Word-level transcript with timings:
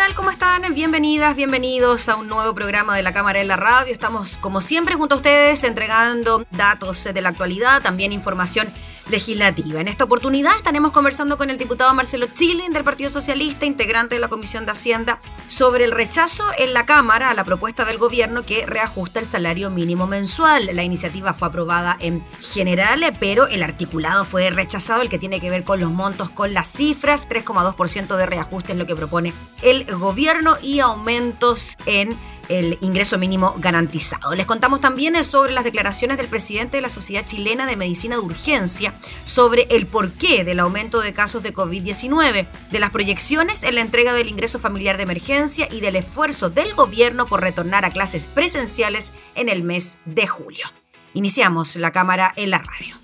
Tal? 0.00 0.14
¿Cómo 0.14 0.30
están? 0.30 0.62
Bienvenidas, 0.72 1.36
bienvenidos 1.36 2.08
a 2.08 2.16
un 2.16 2.26
nuevo 2.26 2.54
programa 2.54 2.96
de 2.96 3.02
la 3.02 3.12
Cámara 3.12 3.38
en 3.38 3.48
la 3.48 3.56
Radio. 3.56 3.92
Estamos, 3.92 4.38
como 4.38 4.62
siempre, 4.62 4.94
junto 4.94 5.14
a 5.14 5.18
ustedes 5.18 5.62
entregando 5.62 6.46
datos 6.52 7.04
de 7.04 7.20
la 7.20 7.28
actualidad, 7.28 7.82
también 7.82 8.10
información 8.10 8.66
legislativa. 9.10 9.80
En 9.80 9.88
esta 9.88 10.04
oportunidad 10.04 10.56
estaremos 10.56 10.92
conversando 10.92 11.36
con 11.36 11.50
el 11.50 11.58
diputado 11.58 11.92
Marcelo 11.94 12.26
Chilin 12.32 12.72
del 12.72 12.84
Partido 12.84 13.10
Socialista, 13.10 13.66
integrante 13.66 14.14
de 14.14 14.20
la 14.20 14.28
Comisión 14.28 14.64
de 14.66 14.72
Hacienda, 14.72 15.20
sobre 15.46 15.84
el 15.84 15.92
rechazo 15.92 16.44
en 16.58 16.72
la 16.72 16.86
Cámara 16.86 17.30
a 17.30 17.34
la 17.34 17.44
propuesta 17.44 17.84
del 17.84 17.98
gobierno 17.98 18.46
que 18.46 18.64
reajusta 18.66 19.20
el 19.20 19.26
salario 19.26 19.70
mínimo 19.70 20.06
mensual. 20.06 20.70
La 20.72 20.82
iniciativa 20.82 21.34
fue 21.34 21.48
aprobada 21.48 21.96
en 22.00 22.24
general, 22.40 23.04
pero 23.20 23.46
el 23.46 23.62
articulado 23.62 24.24
fue 24.24 24.48
rechazado, 24.50 25.02
el 25.02 25.08
que 25.08 25.18
tiene 25.18 25.40
que 25.40 25.50
ver 25.50 25.64
con 25.64 25.80
los 25.80 25.90
montos, 25.90 26.30
con 26.30 26.54
las 26.54 26.68
cifras, 26.68 27.28
3,2% 27.28 28.16
de 28.16 28.26
reajuste 28.26 28.72
es 28.72 28.78
lo 28.78 28.86
que 28.86 28.96
propone 28.96 29.34
el 29.62 29.84
gobierno 29.84 30.56
y 30.62 30.80
aumentos 30.80 31.76
en 31.86 32.16
el 32.50 32.78
ingreso 32.80 33.16
mínimo 33.16 33.54
garantizado. 33.58 34.34
Les 34.34 34.44
contamos 34.44 34.80
también 34.80 35.22
sobre 35.24 35.52
las 35.52 35.64
declaraciones 35.64 36.18
del 36.18 36.26
presidente 36.26 36.76
de 36.76 36.82
la 36.82 36.88
Sociedad 36.88 37.24
Chilena 37.24 37.64
de 37.64 37.76
Medicina 37.76 38.16
de 38.16 38.22
Urgencia 38.22 38.92
sobre 39.24 39.66
el 39.70 39.86
porqué 39.86 40.44
del 40.44 40.60
aumento 40.60 41.00
de 41.00 41.12
casos 41.12 41.42
de 41.42 41.54
COVID-19, 41.54 42.46
de 42.70 42.78
las 42.80 42.90
proyecciones 42.90 43.62
en 43.62 43.76
la 43.76 43.80
entrega 43.80 44.12
del 44.12 44.28
ingreso 44.28 44.58
familiar 44.58 44.96
de 44.96 45.04
emergencia 45.04 45.68
y 45.70 45.80
del 45.80 45.96
esfuerzo 45.96 46.50
del 46.50 46.74
gobierno 46.74 47.26
por 47.26 47.40
retornar 47.40 47.84
a 47.84 47.90
clases 47.90 48.26
presenciales 48.26 49.12
en 49.36 49.48
el 49.48 49.62
mes 49.62 49.96
de 50.04 50.26
julio. 50.26 50.66
Iniciamos 51.14 51.76
la 51.76 51.92
cámara 51.92 52.32
en 52.36 52.50
la 52.50 52.58
radio. 52.58 52.96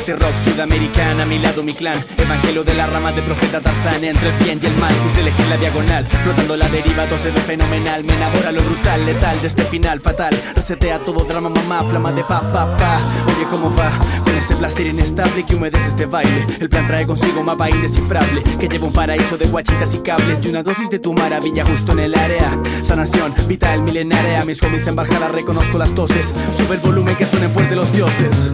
Este 0.00 0.14
rock 0.14 0.36
sudamericana, 0.36 1.24
a 1.24 1.26
mi 1.26 1.38
lado 1.38 1.62
mi 1.62 1.74
clan. 1.74 1.98
Evangelio 2.16 2.62
de 2.64 2.74
la 2.74 2.86
rama 2.86 3.12
de 3.12 3.22
profeta 3.22 3.60
Tarzán 3.60 4.04
Entre 4.04 4.28
el 4.28 4.36
bien 4.44 4.60
y 4.62 4.66
el 4.66 4.76
mal, 4.76 4.92
quise 5.02 5.20
elegir 5.20 5.46
la 5.46 5.56
diagonal. 5.56 6.04
Flotando 6.22 6.56
la 6.56 6.68
deriva, 6.68 7.06
se 7.18 7.30
ve 7.30 7.40
fenomenal. 7.40 8.04
Me 8.04 8.14
enamora 8.14 8.52
lo 8.52 8.62
brutal, 8.62 9.04
letal 9.04 9.40
de 9.40 9.48
este 9.48 9.64
final 9.64 10.00
fatal. 10.00 10.36
Resetea 10.54 11.02
todo 11.02 11.24
drama, 11.24 11.48
mamá, 11.48 11.82
flama 11.84 12.12
de 12.12 12.22
pa, 12.22 12.40
pa, 12.52 12.76
pa. 12.76 12.98
Oye, 13.26 13.46
¿cómo 13.50 13.74
va? 13.74 13.90
Con 14.24 14.34
este 14.36 14.54
placer 14.56 14.86
inestable 14.86 15.44
que 15.44 15.54
humedece 15.54 15.88
este 15.88 16.06
baile. 16.06 16.46
El 16.60 16.68
plan 16.68 16.86
trae 16.86 17.06
consigo 17.06 17.40
un 17.40 17.46
mapa 17.46 17.68
indescifrable 17.68 18.42
Que 18.58 18.68
lleva 18.68 18.86
un 18.86 18.92
paraíso 18.92 19.36
de 19.36 19.46
guachitas 19.46 19.94
y 19.94 19.98
cables 19.98 20.38
Y 20.42 20.48
una 20.48 20.62
dosis 20.62 20.90
de 20.90 20.98
tu 20.98 21.12
maravilla 21.12 21.64
justo 21.64 21.92
en 21.92 22.00
el 22.00 22.14
área. 22.14 22.58
Sanación, 22.84 23.34
vital, 23.48 23.82
milenaria. 23.82 24.44
Mis 24.44 24.62
homies 24.62 24.86
en 24.86 24.96
bajada 24.96 25.28
reconozco 25.28 25.78
las 25.78 25.94
toses. 25.94 26.32
Sube 26.56 26.76
el 26.76 26.80
volumen 26.80 27.16
que 27.16 27.26
suenen 27.30 27.50
fuerte 27.50 27.76
los 27.76 27.92
dioses 27.92 28.50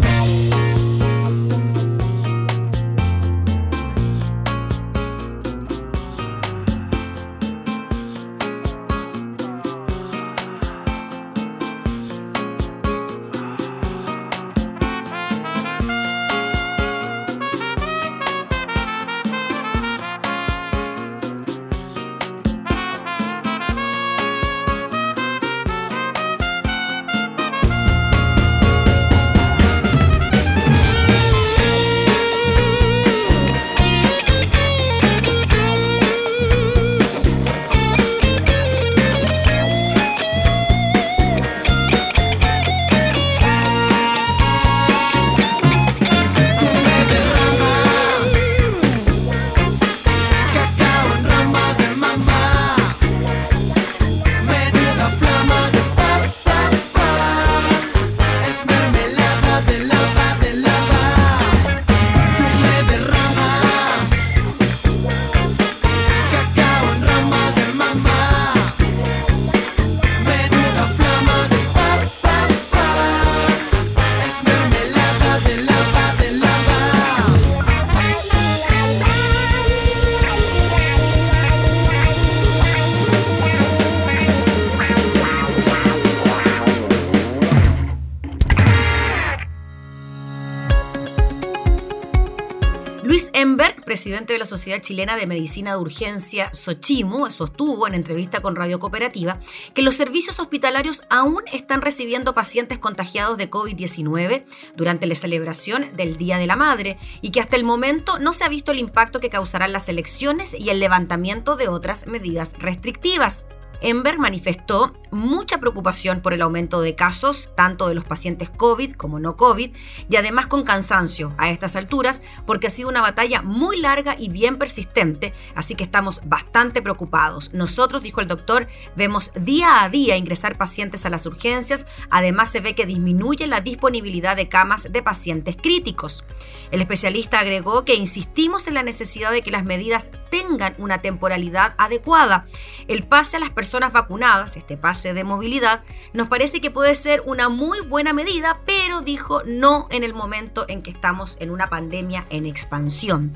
presidente 94.16 94.32
de 94.32 94.38
la 94.38 94.46
Sociedad 94.46 94.80
Chilena 94.80 95.14
de 95.16 95.26
Medicina 95.26 95.72
de 95.72 95.76
Urgencia, 95.76 96.48
Sochimu, 96.54 97.28
sostuvo 97.28 97.86
en 97.86 97.94
entrevista 97.94 98.40
con 98.40 98.56
Radio 98.56 98.78
Cooperativa 98.78 99.40
que 99.74 99.82
los 99.82 99.94
servicios 99.94 100.40
hospitalarios 100.40 101.02
aún 101.10 101.42
están 101.52 101.82
recibiendo 101.82 102.32
pacientes 102.32 102.78
contagiados 102.78 103.36
de 103.36 103.50
COVID-19 103.50 104.46
durante 104.74 105.06
la 105.06 105.14
celebración 105.14 105.94
del 105.96 106.16
Día 106.16 106.38
de 106.38 106.46
la 106.46 106.56
Madre 106.56 106.98
y 107.20 107.30
que 107.30 107.40
hasta 107.40 107.56
el 107.56 107.64
momento 107.64 108.18
no 108.18 108.32
se 108.32 108.44
ha 108.44 108.48
visto 108.48 108.72
el 108.72 108.78
impacto 108.78 109.20
que 109.20 109.28
causarán 109.28 109.72
las 109.72 109.90
elecciones 109.90 110.56
y 110.58 110.70
el 110.70 110.80
levantamiento 110.80 111.54
de 111.56 111.68
otras 111.68 112.06
medidas 112.06 112.54
restrictivas. 112.58 113.44
Enberg 113.80 114.18
manifestó 114.18 114.94
mucha 115.10 115.58
preocupación 115.58 116.20
por 116.20 116.32
el 116.32 116.42
aumento 116.42 116.80
de 116.80 116.94
casos, 116.94 117.50
tanto 117.54 117.88
de 117.88 117.94
los 117.94 118.04
pacientes 118.04 118.50
COVID 118.50 118.92
como 118.92 119.20
no 119.20 119.36
COVID, 119.36 119.74
y 120.08 120.16
además 120.16 120.46
con 120.46 120.64
cansancio 120.64 121.34
a 121.38 121.50
estas 121.50 121.76
alturas, 121.76 122.22
porque 122.46 122.66
ha 122.66 122.70
sido 122.70 122.88
una 122.88 123.02
batalla 123.02 123.42
muy 123.42 123.78
larga 123.78 124.16
y 124.18 124.28
bien 124.28 124.58
persistente, 124.58 125.34
así 125.54 125.74
que 125.74 125.84
estamos 125.84 126.22
bastante 126.24 126.82
preocupados. 126.82 127.52
Nosotros, 127.52 128.02
dijo 128.02 128.20
el 128.20 128.28
doctor, 128.28 128.66
vemos 128.96 129.32
día 129.40 129.82
a 129.82 129.88
día 129.88 130.16
ingresar 130.16 130.56
pacientes 130.56 131.04
a 131.06 131.10
las 131.10 131.26
urgencias, 131.26 131.86
además 132.10 132.50
se 132.50 132.60
ve 132.60 132.74
que 132.74 132.86
disminuye 132.86 133.46
la 133.46 133.60
disponibilidad 133.60 134.36
de 134.36 134.48
camas 134.48 134.88
de 134.90 135.02
pacientes 135.02 135.56
críticos. 135.56 136.24
El 136.70 136.80
especialista 136.80 137.40
agregó 137.40 137.84
que 137.84 137.94
insistimos 137.94 138.66
en 138.66 138.74
la 138.74 138.82
necesidad 138.82 139.30
de 139.30 139.42
que 139.42 139.50
las 139.50 139.64
medidas 139.64 140.10
tengan 140.30 140.74
una 140.78 141.00
temporalidad 141.02 141.74
adecuada. 141.78 142.46
El 142.88 143.06
pase 143.06 143.36
a 143.36 143.40
las 143.40 143.50
personas 143.50 143.65
vacunadas, 143.92 144.56
este 144.56 144.76
pase 144.76 145.14
de 145.14 145.24
movilidad, 145.24 145.82
nos 146.12 146.28
parece 146.28 146.60
que 146.60 146.70
puede 146.70 146.94
ser 146.94 147.22
una 147.26 147.48
muy 147.48 147.80
buena 147.80 148.12
medida, 148.12 148.60
pero 148.66 149.00
dijo 149.00 149.42
no 149.44 149.88
en 149.90 150.04
el 150.04 150.14
momento 150.14 150.64
en 150.68 150.82
que 150.82 150.90
estamos 150.90 151.36
en 151.40 151.50
una 151.50 151.68
pandemia 151.68 152.26
en 152.30 152.46
expansión. 152.46 153.32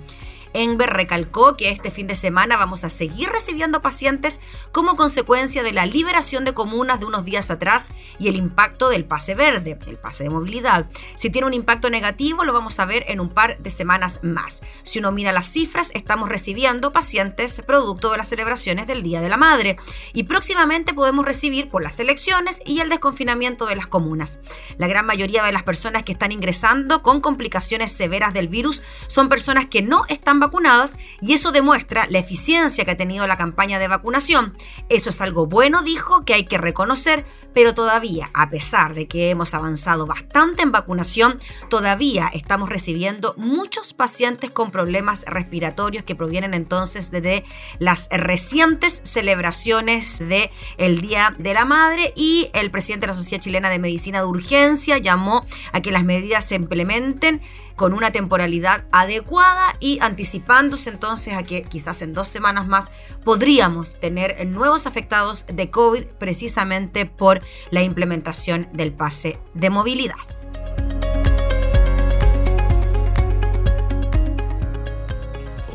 Enver 0.52 0.91
recalcó 0.91 1.56
que 1.56 1.70
este 1.70 1.91
fin 1.91 2.06
de 2.06 2.14
semana 2.14 2.56
vamos 2.56 2.85
a 2.85 2.88
seguir 2.88 3.29
recibiendo 3.29 3.82
pacientes 3.82 4.41
como 4.73 4.97
consecuencia 4.97 5.62
de 5.62 5.73
la 5.73 5.87
liberación 5.87 6.44
de 6.44 6.55
comunas 6.55 7.00
de 7.00 7.06
unos 7.06 7.25
días 7.25 7.50
atrás 7.50 7.93
y 8.19 8.29
el 8.29 8.37
impacto 8.37 8.88
del 8.88 9.05
pase 9.05 9.35
verde, 9.35 9.79
el 9.87 9.99
pase 9.99 10.25
de 10.25 10.31
movilidad. 10.31 10.88
Si 11.14 11.31
tiene 11.31 11.47
un 11.47 11.55
impacto 11.55 11.91
negativo, 11.91 12.44
lo 12.44 12.52
vamos 12.52 12.81
a 12.81 12.87
ver 12.87 13.05
en 13.08 13.20
un 13.20 13.29
par 13.29 13.58
de 13.58 13.70
semanas 13.70 14.20
más. 14.23 14.62
Si 14.82 14.99
uno 14.99 15.12
mira 15.12 15.32
las 15.32 15.50
cifras, 15.50 15.91
estamos 15.94 16.29
recibiendo 16.29 16.93
pacientes 16.93 17.62
producto 17.67 18.11
de 18.11 18.19
las 18.19 18.29
celebraciones 18.29 18.87
del 18.87 19.02
Día 19.02 19.20
de 19.20 19.29
la 19.29 19.37
Madre 19.37 19.76
y 20.12 20.25
próximamente 20.25 20.94
podemos 20.94 21.25
recibir 21.25 21.70
por 21.70 21.82
las 21.82 22.00
elecciones 22.00 22.61
y 22.67 22.81
el 22.81 22.88
desconfinamiento 22.88 23.67
de 23.67 23.76
las 23.76 23.87
comunas. 23.87 24.38
La 24.79 24.88
gran 24.88 25.06
mayoría 25.06 25.43
de 25.43 25.52
las 25.52 25.62
personas 25.62 26.02
que 26.02 26.12
están 26.12 26.32
ingresando 26.32 27.02
con 27.02 27.20
complicaciones 27.20 27.93
severas 27.93 28.35
del 28.35 28.49
virus 28.49 28.82
son 29.06 29.29
personas 29.29 29.67
que 29.67 29.82
no 29.82 30.05
están 30.08 30.39
vacunadas 30.40 30.96
y 31.20 31.34
eso 31.34 31.52
demuestra 31.52 32.06
la 32.08 32.19
eficiencia 32.19 32.84
que 32.84 32.90
ha 32.90 32.96
tenido 32.96 33.26
la 33.26 33.37
campaña 33.37 33.78
de 33.78 33.88
vacunación. 33.88 34.56
Eso 34.88 35.10
es 35.10 35.20
algo 35.20 35.46
bueno, 35.46 35.82
dijo, 35.82 36.25
que 36.25 36.34
hay 36.34 36.44
que 36.44 36.58
reconocer, 36.58 37.25
pero 37.54 37.75
todavía, 37.75 38.31
a 38.34 38.50
pesar 38.50 38.94
de 38.94 39.06
que 39.06 39.31
hemos 39.31 39.54
avanzado 39.54 40.06
bastante 40.06 40.62
en 40.62 40.72
vacunación, 40.72 41.38
todavía 41.69 42.28
estamos 42.32 42.69
recibiendo 42.69 43.34
muchos 43.37 43.92
pacientes 43.94 44.50
con 44.50 44.70
problemas 44.70 45.25
respiratorios 45.26 46.04
que 46.04 46.14
provienen 46.14 46.54
entonces 46.54 47.10
de 47.10 47.44
las 47.78 48.08
recientes 48.10 49.02
celebraciones 49.04 50.19
del 50.19 50.50
el 50.78 51.00
Día 51.00 51.34
de 51.38 51.54
la 51.54 51.64
Madre 51.64 52.12
y 52.16 52.48
el 52.52 52.70
presidente 52.70 53.06
de 53.06 53.08
la 53.08 53.14
Sociedad 53.14 53.42
Chilena 53.42 53.70
de 53.70 53.78
Medicina 53.78 54.20
de 54.20 54.26
Urgencia 54.26 54.98
llamó 54.98 55.44
a 55.72 55.81
que 55.81 55.90
las 55.90 56.04
medidas 56.04 56.44
se 56.44 56.54
implementen 56.54 57.40
con 57.80 57.94
una 57.94 58.12
temporalidad 58.12 58.84
adecuada 58.92 59.74
y 59.80 60.00
anticipándose 60.02 60.90
entonces 60.90 61.32
a 61.32 61.44
que 61.44 61.62
quizás 61.62 62.02
en 62.02 62.12
dos 62.12 62.28
semanas 62.28 62.68
más 62.68 62.90
podríamos 63.24 63.98
tener 63.98 64.46
nuevos 64.46 64.86
afectados 64.86 65.46
de 65.50 65.70
COVID 65.70 66.04
precisamente 66.18 67.06
por 67.06 67.40
la 67.70 67.82
implementación 67.82 68.68
del 68.74 68.92
pase 68.92 69.38
de 69.54 69.70
movilidad. 69.70 70.14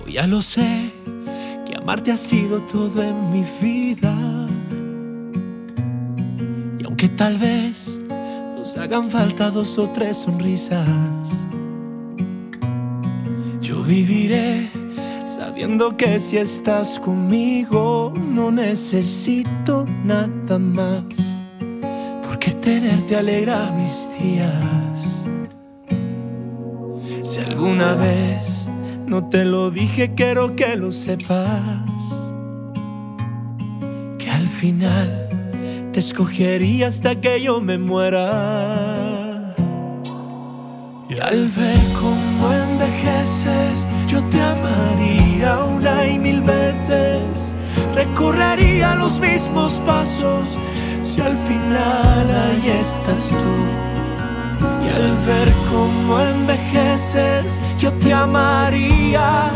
Hoy 0.05 0.13
ya 0.13 0.27
lo 0.27 0.43
sé, 0.43 0.91
que 1.65 1.75
amarte 1.75 2.11
ha 2.11 2.17
sido 2.17 2.61
todo 2.61 3.01
en 3.01 3.31
mi 3.31 3.43
vida. 3.59 4.13
Y 6.77 6.85
aunque 6.85 7.09
tal 7.09 7.39
vez 7.39 7.99
nos 8.55 8.77
hagan 8.77 9.09
falta 9.09 9.49
dos 9.49 9.79
o 9.79 9.89
tres 9.89 10.19
sonrisas 10.19 11.44
viviré 13.83 14.69
sabiendo 15.25 15.97
que 15.97 16.19
si 16.19 16.37
estás 16.37 16.99
conmigo 16.99 18.13
no 18.15 18.51
necesito 18.51 19.85
nada 20.03 20.57
más. 20.59 21.41
Porque 22.27 22.51
tenerte 22.51 23.15
alegra 23.15 23.71
mis 23.71 24.07
días. 24.19 25.25
Si 27.21 27.39
alguna 27.39 27.93
vez 27.95 28.69
no 29.07 29.27
te 29.29 29.43
lo 29.45 29.71
dije, 29.71 30.13
quiero 30.13 30.55
que 30.55 30.75
lo 30.75 30.91
sepas. 30.91 31.89
Que 34.17 34.29
al 34.29 34.47
final 34.47 35.29
te 35.91 35.99
escogería 35.99 36.87
hasta 36.87 37.19
que 37.19 37.41
yo 37.41 37.61
me 37.61 37.77
muera. 37.77 39.55
Y 41.09 41.19
al 41.19 41.47
ver 41.49 41.79
cómo 41.99 42.34
envejeces, 42.51 43.89
yo 44.07 44.23
te 44.25 44.41
amaría 44.41 45.63
una 45.63 46.05
y 46.05 46.19
mil 46.19 46.41
veces. 46.41 47.53
Recorrería 47.93 48.95
los 48.95 49.19
mismos 49.19 49.73
pasos 49.85 50.57
si 51.03 51.21
al 51.21 51.37
final 51.37 52.25
ahí 52.43 52.69
estás 52.79 53.29
tú. 53.29 53.55
Y 54.85 54.87
al 54.89 55.17
ver 55.25 55.51
cómo 55.71 56.19
envejeces, 56.19 57.61
yo 57.79 57.91
te 57.93 58.13
amaría 58.13 59.49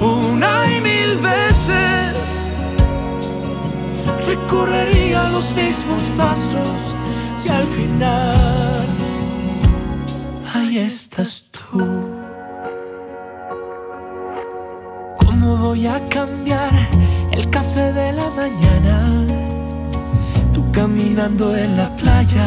una 0.00 0.70
y 0.70 0.80
mil 0.80 1.16
veces. 1.18 2.56
Recorrería 4.26 5.28
los 5.28 5.52
mismos 5.52 6.02
pasos 6.16 6.98
si 7.34 7.48
al 7.48 7.66
final 7.66 8.71
estás 10.78 11.44
tú. 11.50 11.78
¿Cómo 15.18 15.56
voy 15.56 15.86
a 15.86 16.00
cambiar 16.08 16.72
el 17.32 17.48
café 17.50 17.92
de 17.92 18.12
la 18.12 18.30
mañana? 18.30 19.26
Tú 20.54 20.64
caminando 20.72 21.54
en 21.56 21.76
la 21.76 21.94
playa, 21.96 22.46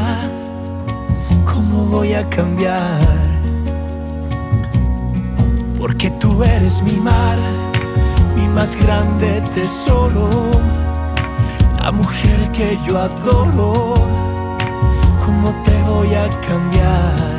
¿cómo 1.46 1.86
voy 1.86 2.13
a 2.13 2.27
cambiar? 2.29 3.00
Porque 5.79 6.10
tú 6.12 6.44
eres 6.44 6.82
mi 6.82 6.96
mar, 6.98 7.38
mi 8.36 8.48
más 8.48 8.75
grande 8.75 9.41
tesoro, 9.53 10.29
la 11.79 11.91
mujer 11.91 12.51
que 12.51 12.77
yo 12.88 12.98
adoro. 12.98 13.94
¿Cómo 15.24 15.53
te 15.63 15.82
voy 15.84 16.13
a 16.13 16.27
cambiar? 16.48 17.35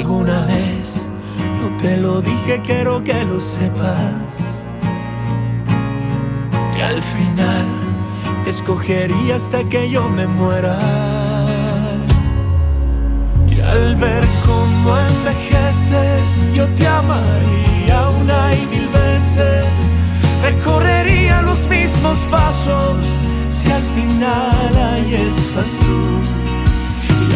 Alguna 0.00 0.46
vez 0.46 1.08
no 1.60 1.76
te 1.82 1.96
lo 1.96 2.20
dije, 2.20 2.60
quiero 2.64 3.02
que 3.02 3.24
lo 3.24 3.40
sepas. 3.40 4.62
Que 6.74 6.82
al 6.82 7.02
final 7.02 7.66
te 8.44 8.50
escogería 8.50 9.36
hasta 9.36 9.62
que 9.64 9.90
yo 9.90 10.08
me 10.08 10.26
muera. 10.26 10.78
Y 13.48 13.60
al 13.60 13.96
ver 13.96 14.24
cómo 14.46 14.96
envejeces, 14.98 16.52
yo 16.54 16.66
te 16.76 16.86
amaría 16.86 18.08
una 18.20 18.54
y 18.54 18.66
mil 18.74 18.88
veces. 18.88 19.66
Recorrería 20.42 21.42
los 21.42 21.66
mismos 21.68 22.18
pasos 22.30 23.06
si 23.50 23.70
al 23.70 23.82
final 23.94 24.92
ahí 24.92 25.14
estás 25.14 25.70
tú 25.80 26.39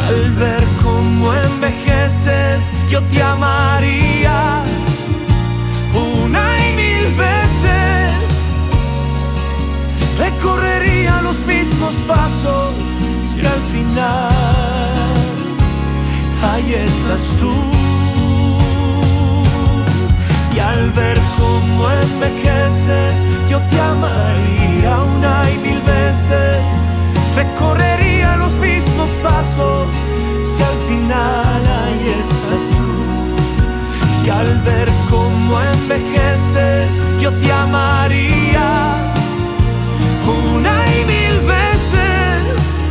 al 0.07 0.31
ver 0.33 0.65
cómo 0.83 1.33
envejeces, 1.33 2.75
yo 2.91 3.03
te 3.05 3.23
amaría 3.23 4.63
una 5.95 6.57
y 6.59 6.77
mil 6.77 7.07
veces. 7.17 8.59
Recorrería 10.19 11.23
los 11.23 11.39
mismos 11.47 11.95
pasos 12.07 12.75
si 13.33 13.47
al 13.47 13.63
final 13.73 15.15
ahí 16.53 16.75
estás 16.75 17.23
tú. 17.41 17.55
Y 20.55 20.59
al 20.59 20.91
ver 20.91 21.19
cómo 21.39 21.91
envejeces, 21.91 23.27
yo 23.49 23.59
te 23.71 23.81
amaría 23.81 25.03
una 25.17 25.51
y 25.51 25.59
mil 25.67 25.81
veces 25.81 26.84
recorrería 27.35 28.37
los 28.37 28.53
mismos 28.55 29.11
pasos 29.23 29.89
si 30.45 30.63
al 30.63 30.79
final 30.89 31.67
ahí 31.83 32.15
estás 32.21 32.65
tú. 32.71 32.89
Y 34.25 34.31
al 34.31 34.61
ver 34.63 34.89
cómo 35.11 35.61
envejeces, 35.61 37.05
yo 37.21 37.31
te 37.33 37.53
amaría 37.53 39.13
una 40.27 40.85
y 40.87 41.05
mil 41.05 41.41
veces. 41.47 42.85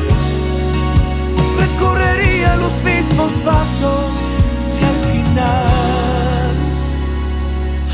Recorrería 1.59 2.55
los 2.57 2.73
mismos 2.83 3.31
pasos 3.43 4.12
si 4.65 4.83
al 4.83 5.00
final 5.12 6.55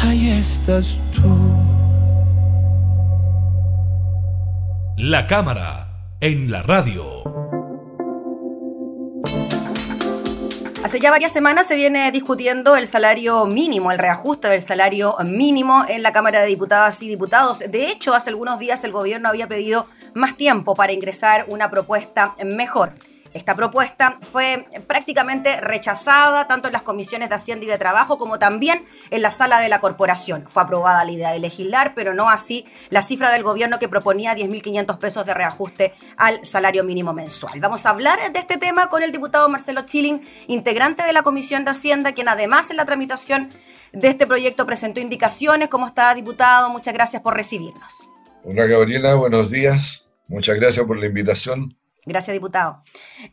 ahí 0.03 0.31
estás 0.31 0.99
tú. 1.13 1.37
La 4.97 5.25
cámara 5.27 5.88
en 6.21 6.51
la 6.51 6.61
radio. 6.61 7.23
Hace 10.83 10.99
ya 10.99 11.11
varias 11.11 11.31
semanas 11.31 11.67
se 11.67 11.75
viene 11.75 12.11
discutiendo 12.11 12.75
el 12.75 12.87
salario 12.87 13.45
mínimo, 13.45 13.91
el 13.91 13.99
reajuste 13.99 14.49
del 14.49 14.61
salario 14.61 15.15
mínimo 15.23 15.85
en 15.87 16.03
la 16.03 16.11
Cámara 16.11 16.41
de 16.41 16.47
Diputadas 16.47 17.01
y 17.03 17.07
Diputados. 17.07 17.59
De 17.59 17.87
hecho, 17.87 18.13
hace 18.13 18.31
algunos 18.31 18.59
días 18.59 18.83
el 18.83 18.91
gobierno 18.91 19.29
había 19.29 19.47
pedido 19.47 19.87
más 20.13 20.35
tiempo 20.35 20.75
para 20.75 20.91
ingresar 20.91 21.45
una 21.47 21.69
propuesta 21.69 22.35
mejor. 22.43 22.93
Esta 23.33 23.55
propuesta 23.55 24.17
fue 24.21 24.65
prácticamente 24.87 25.61
rechazada 25.61 26.47
tanto 26.47 26.67
en 26.67 26.73
las 26.73 26.81
comisiones 26.81 27.29
de 27.29 27.35
Hacienda 27.35 27.65
y 27.65 27.67
de 27.67 27.77
Trabajo 27.77 28.17
como 28.17 28.39
también 28.39 28.85
en 29.11 29.21
la 29.21 29.29
sala 29.29 29.59
de 29.59 29.69
la 29.69 29.79
corporación. 29.79 30.45
Fue 30.47 30.63
aprobada 30.63 31.05
la 31.05 31.11
idea 31.11 31.31
de 31.31 31.39
legislar, 31.39 31.93
pero 31.93 32.15
no 32.15 32.29
así 32.29 32.65
la 32.89 33.03
cifra 33.03 33.31
del 33.31 33.43
gobierno 33.43 33.77
que 33.77 33.87
proponía 33.87 34.35
10.500 34.35 34.97
pesos 34.97 35.25
de 35.25 35.33
reajuste 35.35 35.93
al 36.17 36.43
salario 36.43 36.83
mínimo 36.83 37.13
mensual. 37.13 37.59
Vamos 37.59 37.85
a 37.85 37.91
hablar 37.91 38.19
de 38.31 38.39
este 38.39 38.57
tema 38.57 38.89
con 38.89 39.03
el 39.03 39.11
diputado 39.11 39.47
Marcelo 39.47 39.81
Chilling, 39.81 40.21
integrante 40.47 41.03
de 41.03 41.13
la 41.13 41.21
Comisión 41.21 41.65
de 41.65 41.71
Hacienda, 41.71 42.13
quien 42.13 42.29
además 42.29 42.71
en 42.71 42.77
la 42.77 42.85
tramitación 42.85 43.49
de 43.93 44.07
este 44.07 44.25
proyecto 44.25 44.65
presentó 44.65 44.99
indicaciones. 44.99 45.69
¿Cómo 45.69 45.85
está, 45.85 46.13
diputado? 46.15 46.69
Muchas 46.71 46.95
gracias 46.95 47.21
por 47.21 47.35
recibirnos. 47.35 48.09
Hola, 48.43 48.65
Gabriela. 48.65 49.15
Buenos 49.15 49.51
días. 49.51 50.07
Muchas 50.27 50.55
gracias 50.55 50.85
por 50.85 50.97
la 50.97 51.05
invitación. 51.05 51.78
Gracias, 52.05 52.33
diputado. 52.33 52.83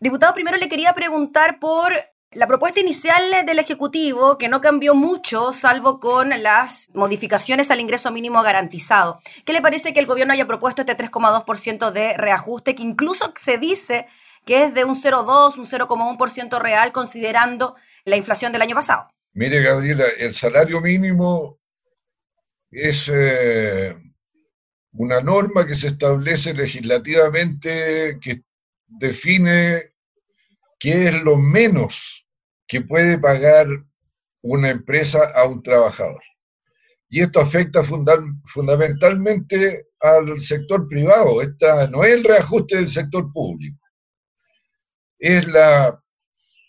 Diputado, 0.00 0.35
primero 0.35 0.56
le 0.56 0.68
quería 0.68 0.92
preguntar 0.92 1.58
por 1.58 1.92
la 2.32 2.46
propuesta 2.46 2.80
inicial 2.80 3.23
del 3.46 3.58
Ejecutivo, 3.58 4.37
que 4.37 4.49
no 4.49 4.61
cambió 4.61 4.94
mucho, 4.94 5.52
salvo 5.52 6.00
con 6.00 6.28
las 6.42 6.88
modificaciones 6.92 7.70
al 7.70 7.80
ingreso 7.80 8.12
mínimo 8.12 8.42
garantizado. 8.42 9.20
¿Qué 9.44 9.52
le 9.52 9.62
parece 9.62 9.94
que 9.94 10.00
el 10.00 10.06
gobierno 10.06 10.35
haya 10.35 10.46
propuesto 10.46 10.82
este 10.82 10.96
3,2% 10.96 11.90
de 11.92 12.14
reajuste, 12.16 12.75
que 12.75 12.82
incluso 12.82 13.32
se 13.37 13.58
dice 13.58 14.06
que 14.44 14.64
es 14.64 14.75
de 14.75 14.85
un 14.85 14.96
0,2, 14.96 15.56
un 15.56 15.64
0,1% 15.64 16.61
real, 16.61 16.92
considerando 16.92 17.75
la 18.04 18.16
inflación 18.16 18.52
del 18.52 18.62
año 18.62 18.75
pasado? 18.75 19.08
Mire, 19.32 19.62
Gabriela, 19.62 20.04
el 20.18 20.35
salario 20.35 20.80
mínimo 20.80 21.58
es 22.70 23.11
eh, 23.14 23.96
una 24.92 25.20
norma 25.20 25.66
que 25.66 25.75
se 25.75 25.88
establece 25.88 26.54
legislativamente 26.54 28.18
que 28.20 28.42
define 28.87 29.93
qué 30.78 31.09
es 31.09 31.23
lo 31.23 31.37
menos 31.37 32.26
que 32.66 32.83
puede 32.83 33.19
pagar 33.19 33.66
una 34.43 34.71
empresa 34.71 35.31
a 35.35 35.47
un 35.47 35.62
trabajador. 35.62 36.23
Y 37.09 37.21
esto 37.21 37.40
afecta 37.40 37.83
fundamentalmente 37.83 39.88
al 40.00 40.40
sector 40.40 40.88
privado. 40.88 41.40
Esta 41.40 41.87
no 41.88 42.05
es 42.05 42.14
el 42.14 42.25
reajuste 42.25 42.76
del 42.76 42.88
sector 42.88 43.33
público. 43.33 43.81
Es 45.19 45.47
la 45.47 46.02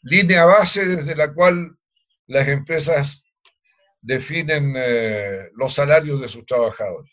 línea 0.04 0.46
base 0.46 0.86
desde 0.86 1.16
la 1.16 1.34
cual 1.34 1.78
las 2.28 2.48
empresas 2.48 3.24
definen 4.02 4.74
eh, 4.78 5.50
los 5.56 5.74
salarios 5.74 6.22
de 6.22 6.28
sus 6.28 6.46
trabajadores. 6.46 7.12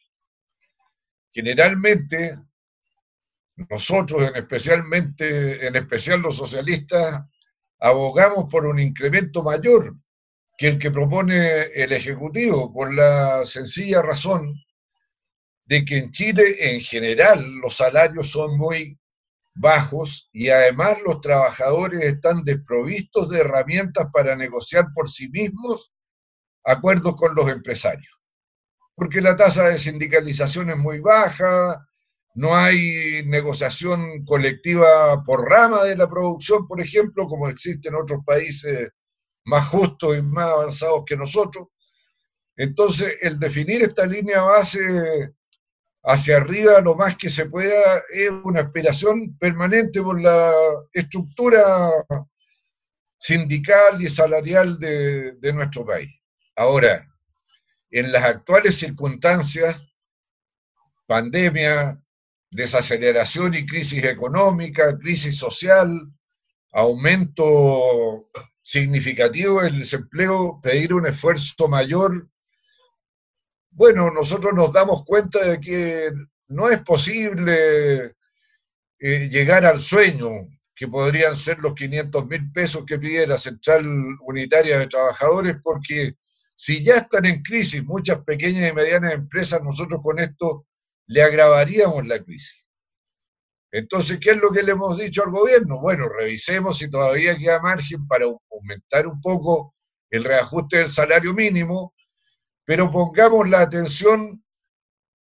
Generalmente, 1.33 2.39
nosotros, 3.57 4.23
en, 4.23 4.37
especialmente, 4.37 5.67
en 5.67 5.77
especial 5.77 6.21
los 6.21 6.37
socialistas, 6.37 7.23
abogamos 7.81 8.51
por 8.51 8.67
un 8.67 8.79
incremento 8.79 9.43
mayor 9.43 9.95
que 10.57 10.69
el 10.69 10.79
que 10.79 10.91
propone 10.91 11.63
el 11.75 11.93
Ejecutivo, 11.93 12.73
por 12.73 12.95
la 12.95 13.45
sencilla 13.45 14.03
razón 14.03 14.55
de 15.67 15.85
que 15.85 15.99
en 15.99 16.11
Chile 16.11 16.75
en 16.75 16.81
general 16.81 17.43
los 17.57 17.77
salarios 17.77 18.31
son 18.31 18.57
muy 18.57 18.99
bajos 19.55 20.29
y 20.33 20.51
además 20.51 20.99
los 21.07 21.21
trabajadores 21.21 22.01
están 22.01 22.45
desprovistos 22.45 23.29
de 23.31 23.39
herramientas 23.41 24.09
para 24.13 24.37
negociar 24.37 24.89
por 24.95 25.09
sí 25.09 25.29
mismos 25.29 25.93
acuerdos 26.65 27.15
con 27.15 27.35
los 27.35 27.49
empresarios. 27.49 28.21
Porque 28.95 29.21
la 29.21 29.37
tasa 29.37 29.69
de 29.69 29.79
sindicalización 29.79 30.71
es 30.71 30.77
muy 30.77 31.01
baja, 31.01 31.85
no 32.35 32.57
hay 32.57 33.25
negociación 33.27 34.25
colectiva 34.25 35.23
por 35.23 35.49
rama 35.49 35.85
de 35.85 35.97
la 35.97 36.09
producción, 36.09 36.67
por 36.67 36.81
ejemplo, 36.81 37.27
como 37.29 37.49
existe 37.49 37.89
en 37.89 37.95
otros 37.95 38.25
países 38.25 38.91
más 39.45 39.69
justos 39.69 40.17
y 40.17 40.23
más 40.23 40.49
avanzados 40.49 41.05
que 41.07 41.17
nosotros. 41.17 41.69
Entonces, 42.57 43.19
el 43.23 43.39
definir 43.39 43.83
esta 43.83 44.07
línea 44.07 44.43
base 44.43 45.33
hacia 46.03 46.37
arriba 46.37 46.81
lo 46.81 46.97
más 46.97 47.17
que 47.17 47.29
se 47.29 47.47
pueda 47.47 48.03
es 48.11 48.31
una 48.45 48.63
aspiración 48.63 49.39
permanente 49.39 50.03
por 50.03 50.21
la 50.21 50.53
estructura 50.93 51.91
sindical 53.17 54.03
y 54.03 54.09
salarial 54.09 54.79
de, 54.79 55.33
de 55.33 55.53
nuestro 55.53 55.87
país. 55.87 56.11
Ahora, 56.57 57.09
en 57.91 58.13
las 58.13 58.25
actuales 58.25 58.77
circunstancias, 58.77 59.89
pandemia, 61.07 62.04
desaceleración 62.55 63.55
y 63.55 63.67
crisis 63.67 64.05
económica, 64.05 64.97
crisis 64.97 65.37
social, 65.37 66.09
aumento 66.73 68.29
significativo 68.63 69.61
del 69.61 69.79
desempleo, 69.79 70.61
pedir 70.63 70.95
un 70.95 71.07
esfuerzo 71.07 71.67
mayor. 71.67 72.29
Bueno, 73.71 74.11
nosotros 74.13 74.55
nos 74.55 74.73
damos 74.73 75.05
cuenta 75.05 75.45
de 75.45 75.61
que 75.61 76.13
no 76.49 76.71
es 76.71 76.81
posible 76.81 78.15
eh, 79.01 79.29
llegar 79.29 79.67
al 79.67 79.81
sueño, 79.81 80.31
que 80.77 80.87
podrían 80.87 81.37
ser 81.37 81.59
los 81.59 81.75
500 81.75 82.27
mil 82.29 82.53
pesos 82.53 82.85
que 82.87 83.01
pide 83.01 83.27
la 83.27 83.39
Central 83.39 83.85
Unitaria 84.21 84.79
de 84.79 84.87
Trabajadores, 84.87 85.57
porque 85.61 86.15
si 86.55 86.85
ya 86.85 86.95
están 86.95 87.27
en 87.27 87.43
crisis 87.43 87.83
muchas 87.85 88.19
pequeñas 88.25 88.71
y 88.71 88.75
medianas 88.75 89.13
empresas, 89.13 89.61
nosotros 89.61 90.01
con 90.03 90.21
esto 90.21 90.67
le 91.07 91.23
agravaríamos 91.23 92.07
la 92.07 92.23
crisis. 92.23 92.65
Entonces, 93.71 94.19
¿qué 94.21 94.31
es 94.31 94.37
lo 94.37 94.51
que 94.51 94.63
le 94.63 94.73
hemos 94.73 94.97
dicho 94.97 95.25
al 95.25 95.31
gobierno? 95.31 95.81
Bueno, 95.81 96.09
revisemos 96.09 96.79
si 96.79 96.89
todavía 96.89 97.37
queda 97.37 97.61
margen 97.61 98.07
para 98.07 98.27
aumentar 98.53 99.07
un 99.07 99.21
poco 99.21 99.75
el 100.11 100.23
reajuste 100.23 100.79
del 100.79 100.91
salario 100.91 101.35
mínimo, 101.35 101.93
pero 102.65 102.91
pongamos 102.91 103.49
la 103.49 103.63
atención 103.63 104.45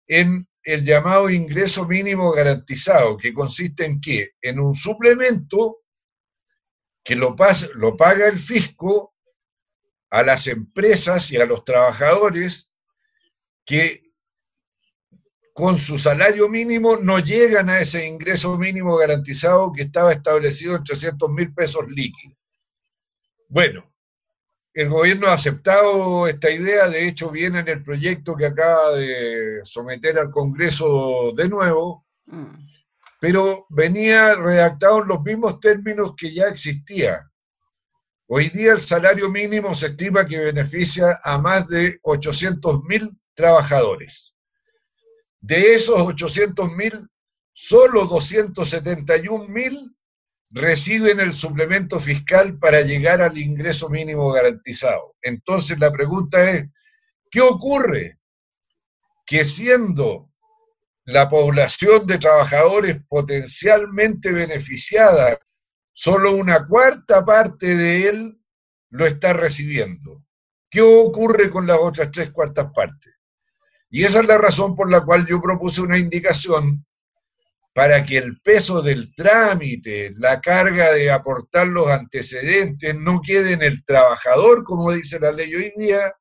en 0.05 0.47
el 0.63 0.83
llamado 0.83 1.29
ingreso 1.29 1.87
mínimo 1.87 2.31
garantizado, 2.33 3.17
que 3.17 3.33
consiste 3.33 3.85
en 3.85 4.01
qué? 4.01 4.31
En 4.41 4.59
un 4.59 4.75
suplemento 4.75 5.77
que 7.03 7.15
lo, 7.15 7.35
lo 7.75 7.97
paga 7.97 8.27
el 8.27 8.37
fisco 8.37 9.15
a 10.09 10.23
las 10.23 10.47
empresas 10.47 11.31
y 11.31 11.37
a 11.37 11.45
los 11.45 11.63
trabajadores 11.63 12.71
que 13.65 14.10
con 15.53 15.77
su 15.77 15.97
salario 15.97 16.47
mínimo 16.47 16.97
no 16.97 17.19
llegan 17.19 17.69
a 17.69 17.79
ese 17.79 18.05
ingreso 18.05 18.57
mínimo 18.57 18.95
garantizado 18.97 19.71
que 19.71 19.83
estaba 19.83 20.11
establecido 20.11 20.75
en 20.75 20.83
300 20.83 21.29
mil 21.29 21.53
pesos 21.53 21.87
líquidos. 21.89 22.37
Bueno, 23.49 23.91
el 24.73 24.87
gobierno 24.87 25.27
ha 25.27 25.33
aceptado 25.33 26.27
esta 26.27 26.49
idea, 26.49 26.87
de 26.87 27.05
hecho 27.05 27.29
viene 27.29 27.59
en 27.59 27.67
el 27.67 27.83
proyecto 27.83 28.35
que 28.35 28.45
acaba 28.45 28.95
de 28.95 29.59
someter 29.63 30.17
al 30.17 30.29
Congreso 30.29 31.33
de 31.35 31.49
nuevo, 31.49 32.05
mm. 32.27 32.69
pero 33.19 33.65
venía 33.69 34.35
redactado 34.35 35.01
en 35.01 35.09
los 35.09 35.21
mismos 35.21 35.59
términos 35.59 36.13
que 36.15 36.33
ya 36.33 36.47
existía. 36.47 37.29
Hoy 38.27 38.47
día 38.47 38.71
el 38.71 38.79
salario 38.79 39.29
mínimo 39.29 39.73
se 39.73 39.87
estima 39.87 40.25
que 40.25 40.37
beneficia 40.37 41.19
a 41.21 41.37
más 41.37 41.67
de 41.67 41.99
800 42.03 42.81
mil 42.85 43.19
trabajadores. 43.33 44.37
De 45.41 45.73
esos 45.73 45.99
800 45.99 46.71
mil, 46.71 47.09
solo 47.51 48.05
271 48.05 49.47
mil 49.47 49.95
reciben 50.51 51.19
el 51.19 51.33
suplemento 51.33 51.99
fiscal 51.99 52.59
para 52.59 52.81
llegar 52.81 53.21
al 53.21 53.37
ingreso 53.37 53.89
mínimo 53.89 54.31
garantizado. 54.31 55.15
Entonces 55.21 55.79
la 55.79 55.91
pregunta 55.91 56.49
es, 56.51 56.69
¿qué 57.31 57.41
ocurre? 57.41 58.19
Que 59.25 59.43
siendo 59.45 60.29
la 61.05 61.27
población 61.27 62.05
de 62.05 62.19
trabajadores 62.19 63.01
potencialmente 63.07 64.31
beneficiada, 64.31 65.39
solo 65.91 66.35
una 66.35 66.67
cuarta 66.67 67.25
parte 67.25 67.75
de 67.75 68.09
él 68.09 68.41
lo 68.89 69.07
está 69.07 69.33
recibiendo. 69.33 70.23
¿Qué 70.69 70.81
ocurre 70.81 71.49
con 71.49 71.65
las 71.65 71.79
otras 71.79 72.11
tres 72.11 72.31
cuartas 72.31 72.67
partes? 72.73 73.13
Y 73.91 74.05
esa 74.05 74.21
es 74.21 74.25
la 74.25 74.37
razón 74.37 74.73
por 74.73 74.89
la 74.89 75.01
cual 75.01 75.27
yo 75.27 75.41
propuse 75.41 75.81
una 75.81 75.97
indicación 75.97 76.85
para 77.73 78.03
que 78.03 78.17
el 78.17 78.39
peso 78.41 78.81
del 78.81 79.13
trámite, 79.13 80.13
la 80.15 80.39
carga 80.39 80.93
de 80.93 81.11
aportar 81.11 81.67
los 81.67 81.89
antecedentes, 81.89 82.95
no 82.95 83.21
quede 83.21 83.53
en 83.53 83.61
el 83.61 83.83
trabajador, 83.83 84.63
como 84.63 84.93
dice 84.93 85.19
la 85.19 85.33
ley 85.33 85.53
hoy 85.53 85.73
día, 85.75 86.13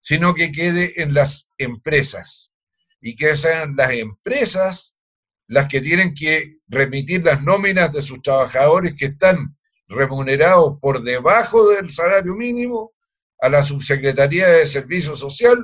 sino 0.00 0.32
que 0.32 0.52
quede 0.52 1.02
en 1.02 1.12
las 1.12 1.50
empresas. 1.58 2.54
Y 3.00 3.16
que 3.16 3.34
sean 3.34 3.74
las 3.76 3.90
empresas 3.90 5.00
las 5.48 5.66
que 5.66 5.80
tienen 5.80 6.14
que 6.14 6.58
remitir 6.68 7.24
las 7.24 7.42
nóminas 7.42 7.92
de 7.92 8.02
sus 8.02 8.22
trabajadores 8.22 8.94
que 8.96 9.06
están 9.06 9.56
remunerados 9.88 10.76
por 10.80 11.02
debajo 11.02 11.70
del 11.70 11.90
salario 11.90 12.34
mínimo 12.34 12.92
a 13.40 13.48
la 13.48 13.62
Subsecretaría 13.62 14.46
de 14.48 14.66
Servicio 14.66 15.16
Social 15.16 15.58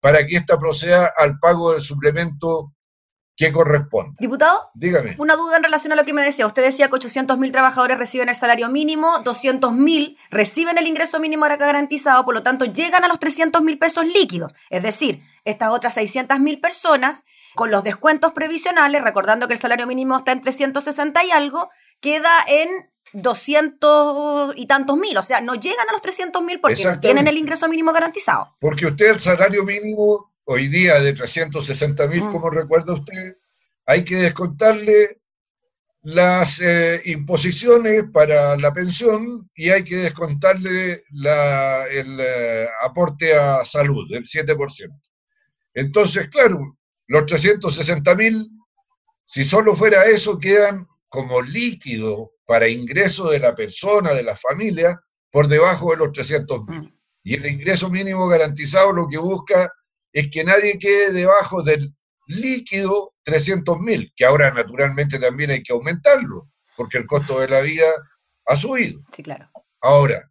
para 0.00 0.26
que 0.26 0.36
ésta 0.36 0.58
proceda 0.58 1.12
al 1.16 1.38
pago 1.38 1.72
del 1.72 1.80
suplemento 1.80 2.72
que 3.36 3.52
corresponde. 3.52 4.16
Diputado, 4.18 4.70
dígame. 4.74 5.14
Una 5.18 5.36
duda 5.36 5.58
en 5.58 5.62
relación 5.62 5.92
a 5.92 5.96
lo 5.96 6.04
que 6.04 6.14
me 6.14 6.22
decía. 6.22 6.46
Usted 6.46 6.62
decía 6.62 6.88
que 6.88 6.94
800.000 6.94 7.52
trabajadores 7.52 7.98
reciben 7.98 8.30
el 8.30 8.34
salario 8.34 8.70
mínimo, 8.70 9.22
200.000 9.22 10.16
reciben 10.30 10.78
el 10.78 10.86
ingreso 10.86 11.20
mínimo 11.20 11.44
garantizado, 11.46 12.24
por 12.24 12.34
lo 12.34 12.42
tanto 12.42 12.64
llegan 12.64 13.04
a 13.04 13.08
los 13.08 13.18
300.000 13.18 13.78
pesos 13.78 14.06
líquidos. 14.06 14.52
Es 14.70 14.82
decir, 14.82 15.22
estas 15.44 15.70
otras 15.70 15.96
600.000 15.96 16.60
personas, 16.60 17.24
con 17.54 17.70
los 17.70 17.84
descuentos 17.84 18.32
previsionales, 18.32 19.02
recordando 19.02 19.48
que 19.48 19.54
el 19.54 19.60
salario 19.60 19.86
mínimo 19.86 20.16
está 20.16 20.32
en 20.32 20.40
360 20.40 21.24
y 21.24 21.30
algo, 21.30 21.70
queda 22.00 22.32
en 22.48 22.68
200 23.12 24.54
y 24.56 24.66
tantos 24.66 24.96
mil, 24.96 25.16
o 25.16 25.22
sea, 25.22 25.40
no 25.40 25.54
llegan 25.54 25.88
a 25.88 25.92
los 25.92 26.02
300 26.02 26.42
mil 26.42 26.60
porque 26.60 26.84
no 26.84 27.00
tienen 27.00 27.26
el 27.26 27.36
ingreso 27.36 27.68
mínimo 27.68 27.92
garantizado. 27.92 28.56
Porque 28.60 28.86
usted 28.86 29.10
el 29.10 29.20
salario 29.20 29.64
mínimo 29.64 30.34
hoy 30.44 30.68
día 30.68 31.00
de 31.00 31.12
360 31.12 32.06
mil, 32.08 32.28
como 32.28 32.50
recuerda 32.50 32.94
usted, 32.94 33.36
hay 33.84 34.04
que 34.04 34.16
descontarle 34.16 35.20
las 36.02 36.60
eh, 36.60 37.02
imposiciones 37.06 38.04
para 38.12 38.56
la 38.56 38.72
pensión 38.72 39.50
y 39.56 39.70
hay 39.70 39.82
que 39.82 39.96
descontarle 39.96 41.02
la, 41.10 41.86
el 41.88 42.18
eh, 42.20 42.68
aporte 42.82 43.34
a 43.34 43.64
salud, 43.64 44.08
del 44.08 44.24
7%. 44.24 44.56
Entonces, 45.74 46.28
claro, 46.28 46.78
los 47.08 47.26
360 47.26 48.14
mil, 48.14 48.50
si 49.24 49.44
solo 49.44 49.74
fuera 49.74 50.04
eso, 50.04 50.38
quedan 50.38 50.86
como 51.08 51.42
líquido 51.42 52.35
para 52.46 52.68
ingreso 52.68 53.30
de 53.30 53.40
la 53.40 53.54
persona, 53.54 54.14
de 54.14 54.22
la 54.22 54.36
familia, 54.36 55.00
por 55.30 55.48
debajo 55.48 55.90
de 55.90 55.98
los 55.98 56.12
300 56.12 56.64
mil. 56.66 56.80
Mm. 56.80 56.96
Y 57.24 57.34
el 57.34 57.46
ingreso 57.46 57.90
mínimo 57.90 58.28
garantizado 58.28 58.92
lo 58.92 59.08
que 59.08 59.18
busca 59.18 59.72
es 60.12 60.30
que 60.30 60.44
nadie 60.44 60.78
quede 60.78 61.12
debajo 61.12 61.62
del 61.62 61.92
líquido 62.28 63.14
300 63.24 63.80
mil, 63.80 64.12
que 64.14 64.24
ahora 64.24 64.52
naturalmente 64.52 65.18
también 65.18 65.50
hay 65.50 65.62
que 65.62 65.72
aumentarlo, 65.72 66.48
porque 66.76 66.98
el 66.98 67.06
costo 67.06 67.40
de 67.40 67.48
la 67.48 67.60
vida 67.60 67.86
ha 68.46 68.56
subido. 68.56 69.02
Sí, 69.12 69.22
claro. 69.22 69.50
Ahora, 69.80 70.30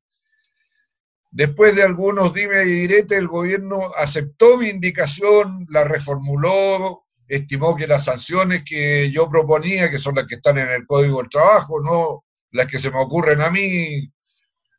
después 1.31 1.75
de 1.75 1.83
algunos 1.83 2.33
dime 2.33 2.63
y 2.63 2.69
direte, 2.69 3.17
el 3.17 3.27
gobierno 3.27 3.91
aceptó 3.97 4.57
mi 4.57 4.69
indicación, 4.69 5.67
la 5.69 5.83
reformuló, 5.83 7.04
estimó 7.27 7.75
que 7.75 7.87
las 7.87 8.05
sanciones 8.05 8.63
que 8.63 9.11
yo 9.11 9.29
proponía, 9.29 9.89
que 9.89 9.97
son 9.97 10.15
las 10.15 10.27
que 10.27 10.35
están 10.35 10.57
en 10.57 10.69
el 10.69 10.85
Código 10.85 11.19
del 11.19 11.29
Trabajo, 11.29 11.81
no 11.81 12.25
las 12.51 12.67
que 12.67 12.77
se 12.77 12.91
me 12.91 12.99
ocurren 12.99 13.41
a 13.41 13.49
mí 13.49 14.11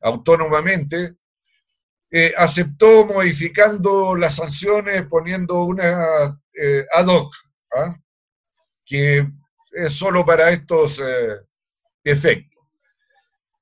autónomamente, 0.00 1.16
eh, 2.11 2.32
aceptó 2.37 3.04
modificando 3.04 4.14
las 4.14 4.37
sanciones 4.37 5.06
poniendo 5.06 5.64
una 5.64 6.40
eh, 6.54 6.87
ad 6.94 7.06
hoc, 7.06 7.35
¿ah? 7.74 7.96
que 8.85 9.28
es 9.72 9.92
solo 9.92 10.24
para 10.24 10.50
estos 10.50 11.00
eh, 11.00 11.40
efectos. 12.04 12.62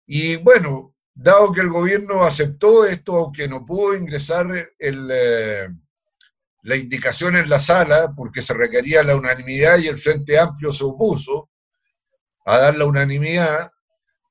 Y 0.07 0.37
bueno, 0.37 0.95
dado 1.15 1.51
que 1.51 1.63
el 1.63 1.71
gobierno 1.71 2.25
aceptó 2.25 2.85
esto, 2.85 3.17
aunque 3.17 3.49
no 3.49 3.65
pudo 3.65 3.97
ingresar 3.97 4.47
la 6.65 6.77
indicación 6.77 7.37
en 7.37 7.51
la 7.51 7.59
sala, 7.59 8.15
porque 8.17 8.41
se 8.41 8.55
requería 8.55 9.03
la 9.03 9.17
unanimidad 9.17 9.79
y 9.79 9.87
el 9.87 9.99
Frente 9.99 10.39
Amplio 10.39 10.73
se 10.73 10.85
opuso 10.85 11.51
a 12.47 12.57
dar 12.57 12.79
la 12.79 12.87
unanimidad, 12.87 13.71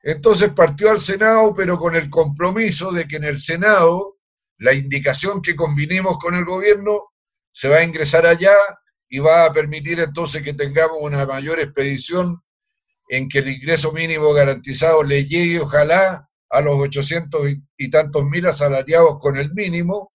entonces 0.02 0.52
partió 0.52 0.90
al 0.90 1.00
Senado, 1.00 1.54
pero 1.54 1.78
con 1.78 1.96
el 1.96 2.10
compromiso 2.10 2.92
de 2.92 3.08
que 3.08 3.18
en 3.18 3.26
el 3.26 3.38
Senado 3.38 4.18
la 4.58 4.74
indicación 4.74 5.44
que 5.44 5.56
combinemos 5.56 6.18
con 6.18 6.34
el 6.34 6.44
gobierno 6.44 7.04
se 7.52 7.70
va 7.70 7.78
a 7.78 7.84
ingresar 7.84 8.26
allá 8.26 8.56
y 9.08 9.20
va 9.20 9.46
a 9.46 9.54
permitir 9.54 10.00
entonces 10.00 10.42
que 10.42 10.54
tengamos 10.54 10.98
una 11.02 11.26
mayor 11.28 11.60
expedición 11.60 12.42
en 13.10 13.30
que 13.30 13.40
el 13.40 13.50
ingreso 13.50 13.92
mínimo 13.92 14.34
garantizado 14.34 15.04
le 15.04 15.26
llegue, 15.26 15.60
ojalá, 15.60 16.28
a 16.50 16.62
los 16.62 16.80
800 16.80 17.48
y 17.78 17.90
tantos 17.92 18.24
mil 18.26 18.48
asalariados 18.48 19.20
con 19.20 19.38
el 19.38 19.54
mínimo, 19.54 20.13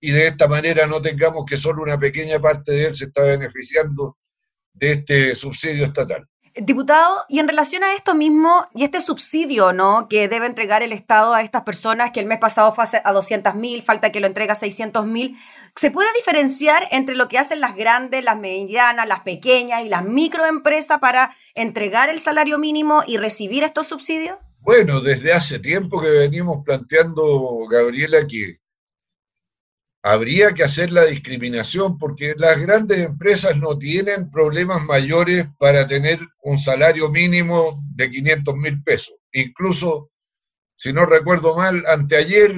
y 0.00 0.12
de 0.12 0.26
esta 0.26 0.48
manera 0.48 0.86
no 0.86 1.02
tengamos 1.02 1.44
que 1.44 1.56
solo 1.56 1.82
una 1.82 1.98
pequeña 1.98 2.38
parte 2.40 2.72
de 2.72 2.86
él 2.86 2.94
se 2.94 3.06
está 3.06 3.22
beneficiando 3.22 4.16
de 4.72 4.92
este 4.92 5.34
subsidio 5.34 5.84
estatal. 5.84 6.26
Diputado, 6.56 7.24
y 7.28 7.38
en 7.38 7.46
relación 7.46 7.84
a 7.84 7.94
esto 7.94 8.16
mismo 8.16 8.66
y 8.74 8.82
este 8.82 9.00
subsidio 9.00 9.72
¿no? 9.72 10.08
que 10.08 10.26
debe 10.26 10.46
entregar 10.46 10.82
el 10.82 10.92
Estado 10.92 11.32
a 11.32 11.42
estas 11.42 11.62
personas, 11.62 12.10
que 12.10 12.18
el 12.18 12.26
mes 12.26 12.38
pasado 12.38 12.72
fue 12.72 12.84
a 13.04 13.12
200 13.12 13.54
mil, 13.54 13.82
falta 13.82 14.10
que 14.10 14.18
lo 14.18 14.26
entregue 14.26 14.50
a 14.50 14.56
600 14.56 15.06
mil, 15.06 15.36
¿se 15.76 15.92
puede 15.92 16.08
diferenciar 16.16 16.88
entre 16.90 17.14
lo 17.14 17.28
que 17.28 17.38
hacen 17.38 17.60
las 17.60 17.76
grandes, 17.76 18.24
las 18.24 18.36
medianas, 18.36 19.06
las 19.06 19.20
pequeñas 19.20 19.84
y 19.84 19.88
las 19.88 20.04
microempresas 20.04 20.98
para 20.98 21.30
entregar 21.54 22.08
el 22.08 22.18
salario 22.18 22.58
mínimo 22.58 23.02
y 23.06 23.18
recibir 23.18 23.62
estos 23.62 23.86
subsidios? 23.86 24.36
Bueno, 24.58 25.00
desde 25.00 25.32
hace 25.32 25.60
tiempo 25.60 26.00
que 26.00 26.10
venimos 26.10 26.64
planteando, 26.64 27.66
Gabriela, 27.70 28.26
que 28.26 28.59
habría 30.02 30.52
que 30.54 30.64
hacer 30.64 30.92
la 30.92 31.04
discriminación 31.04 31.98
porque 31.98 32.34
las 32.36 32.58
grandes 32.58 32.98
empresas 33.00 33.56
no 33.56 33.78
tienen 33.78 34.30
problemas 34.30 34.82
mayores 34.82 35.46
para 35.58 35.86
tener 35.86 36.18
un 36.42 36.58
salario 36.58 37.10
mínimo 37.10 37.78
de 37.94 38.10
500 38.10 38.56
mil 38.56 38.82
pesos. 38.82 39.14
Incluso, 39.32 40.10
si 40.74 40.92
no 40.92 41.04
recuerdo 41.04 41.54
mal, 41.54 41.84
anteayer, 41.86 42.52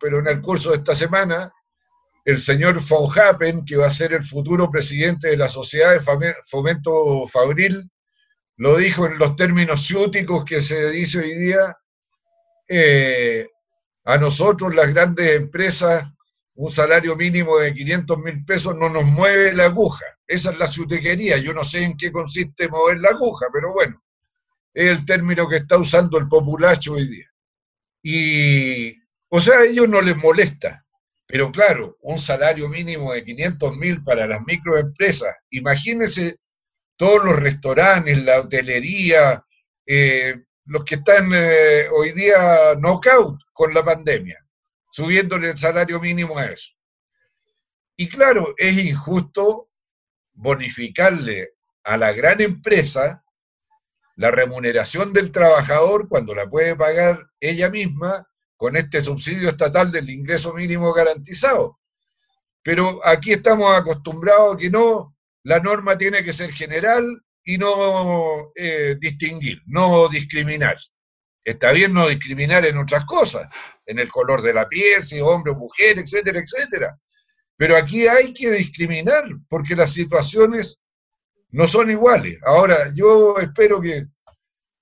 pero 0.00 0.20
en 0.20 0.28
el 0.28 0.40
curso 0.40 0.70
de 0.70 0.76
esta 0.76 0.94
semana, 0.94 1.52
el 2.24 2.40
señor 2.40 2.80
von 2.88 3.10
Happen, 3.18 3.64
que 3.64 3.76
va 3.76 3.86
a 3.86 3.90
ser 3.90 4.12
el 4.12 4.22
futuro 4.22 4.70
presidente 4.70 5.28
de 5.28 5.36
la 5.36 5.48
Sociedad 5.48 5.92
de 5.92 6.34
Fomento 6.44 7.26
Fabril, 7.26 7.90
lo 8.56 8.76
dijo 8.76 9.06
en 9.06 9.18
los 9.18 9.34
términos 9.34 9.86
ciúticos 9.86 10.44
que 10.44 10.60
se 10.60 10.90
dice 10.90 11.20
hoy 11.20 11.38
día, 11.38 11.76
eh, 12.68 13.48
a 14.04 14.18
nosotros 14.18 14.74
las 14.74 14.92
grandes 14.92 15.36
empresas 15.36 16.12
un 16.58 16.72
salario 16.72 17.14
mínimo 17.14 17.56
de 17.58 17.72
500 17.72 18.18
mil 18.18 18.44
pesos 18.44 18.74
no 18.74 18.88
nos 18.88 19.04
mueve 19.04 19.54
la 19.54 19.66
aguja. 19.66 20.04
Esa 20.26 20.50
es 20.50 20.58
la 20.58 20.66
ciutequería. 20.66 21.38
Yo 21.38 21.54
no 21.54 21.64
sé 21.64 21.84
en 21.84 21.96
qué 21.96 22.10
consiste 22.10 22.68
mover 22.68 22.98
la 22.98 23.10
aguja, 23.10 23.46
pero 23.52 23.72
bueno, 23.72 24.02
es 24.74 24.90
el 24.90 25.06
término 25.06 25.48
que 25.48 25.58
está 25.58 25.78
usando 25.78 26.18
el 26.18 26.26
populacho 26.26 26.94
hoy 26.94 27.08
día. 27.08 27.26
Y, 28.02 28.92
o 29.28 29.38
sea, 29.38 29.60
a 29.60 29.64
ellos 29.66 29.88
no 29.88 30.00
les 30.00 30.16
molesta. 30.16 30.84
Pero 31.28 31.52
claro, 31.52 31.96
un 32.00 32.18
salario 32.18 32.68
mínimo 32.68 33.12
de 33.12 33.24
500 33.24 33.76
mil 33.76 34.02
para 34.02 34.26
las 34.26 34.40
microempresas. 34.44 35.32
Imagínense 35.50 36.38
todos 36.96 37.24
los 37.24 37.36
restaurantes, 37.36 38.24
la 38.24 38.40
hotelería, 38.40 39.44
eh, 39.86 40.34
los 40.64 40.84
que 40.84 40.96
están 40.96 41.30
eh, 41.32 41.84
hoy 41.96 42.10
día 42.14 42.74
knockout 42.80 43.42
con 43.52 43.72
la 43.72 43.84
pandemia 43.84 44.44
subiéndole 44.90 45.50
el 45.50 45.58
salario 45.58 46.00
mínimo 46.00 46.38
a 46.38 46.46
eso. 46.46 46.72
Y 47.96 48.08
claro, 48.08 48.54
es 48.56 48.78
injusto 48.78 49.70
bonificarle 50.32 51.50
a 51.84 51.96
la 51.96 52.12
gran 52.12 52.40
empresa 52.40 53.22
la 54.16 54.30
remuneración 54.30 55.12
del 55.12 55.30
trabajador 55.32 56.08
cuando 56.08 56.34
la 56.34 56.48
puede 56.48 56.74
pagar 56.76 57.28
ella 57.40 57.70
misma 57.70 58.28
con 58.56 58.76
este 58.76 59.00
subsidio 59.00 59.48
estatal 59.48 59.92
del 59.92 60.10
ingreso 60.10 60.52
mínimo 60.54 60.92
garantizado. 60.92 61.78
Pero 62.62 63.00
aquí 63.06 63.32
estamos 63.32 63.72
acostumbrados 63.74 64.54
a 64.54 64.58
que 64.58 64.70
no, 64.70 65.16
la 65.44 65.60
norma 65.60 65.96
tiene 65.96 66.24
que 66.24 66.32
ser 66.32 66.52
general 66.52 67.04
y 67.44 67.58
no 67.58 68.50
eh, 68.56 68.96
distinguir, 69.00 69.62
no 69.66 70.08
discriminar. 70.08 70.76
Está 71.48 71.72
bien 71.72 71.94
no 71.94 72.06
discriminar 72.06 72.66
en 72.66 72.76
otras 72.76 73.06
cosas, 73.06 73.48
en 73.86 73.98
el 73.98 74.10
color 74.10 74.42
de 74.42 74.52
la 74.52 74.68
piel, 74.68 75.02
si 75.02 75.18
hombre 75.18 75.52
o 75.52 75.56
mujer, 75.56 75.98
etcétera, 75.98 76.40
etcétera. 76.40 76.98
Pero 77.56 77.74
aquí 77.74 78.06
hay 78.06 78.34
que 78.34 78.50
discriminar 78.50 79.24
porque 79.48 79.74
las 79.74 79.94
situaciones 79.94 80.82
no 81.48 81.66
son 81.66 81.90
iguales. 81.90 82.38
Ahora, 82.44 82.92
yo 82.94 83.38
espero 83.38 83.80
que 83.80 84.08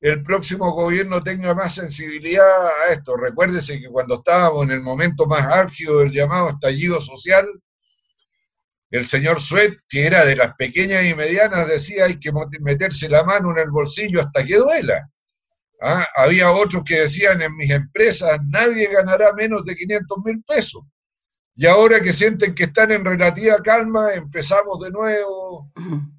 el 0.00 0.24
próximo 0.24 0.72
gobierno 0.72 1.20
tenga 1.20 1.54
más 1.54 1.76
sensibilidad 1.76 2.66
a 2.66 2.90
esto. 2.90 3.16
Recuérdese 3.16 3.80
que 3.80 3.88
cuando 3.88 4.16
estábamos 4.16 4.64
en 4.64 4.72
el 4.72 4.82
momento 4.82 5.26
más 5.26 5.46
álgido 5.46 6.00
del 6.00 6.10
llamado 6.10 6.48
estallido 6.48 7.00
social, 7.00 7.46
el 8.90 9.04
señor 9.04 9.38
Suet, 9.38 9.78
que 9.88 10.04
era 10.04 10.24
de 10.24 10.34
las 10.34 10.56
pequeñas 10.56 11.04
y 11.04 11.14
medianas, 11.14 11.68
decía 11.68 12.06
hay 12.06 12.18
que 12.18 12.32
meterse 12.60 13.08
la 13.08 13.22
mano 13.22 13.52
en 13.52 13.58
el 13.58 13.70
bolsillo 13.70 14.20
hasta 14.20 14.44
que 14.44 14.56
duela. 14.56 15.08
¿Ah? 15.88 16.04
Había 16.16 16.50
otros 16.50 16.82
que 16.84 17.02
decían 17.02 17.40
en 17.42 17.56
mis 17.56 17.70
empresas, 17.70 18.40
nadie 18.50 18.88
ganará 18.88 19.32
menos 19.34 19.64
de 19.64 19.76
500 19.76 20.18
mil 20.24 20.42
pesos. 20.42 20.82
Y 21.54 21.64
ahora 21.66 22.00
que 22.00 22.12
sienten 22.12 22.56
que 22.56 22.64
están 22.64 22.90
en 22.90 23.04
relativa 23.04 23.62
calma, 23.62 24.12
empezamos 24.12 24.80
de 24.80 24.90
nuevo 24.90 25.70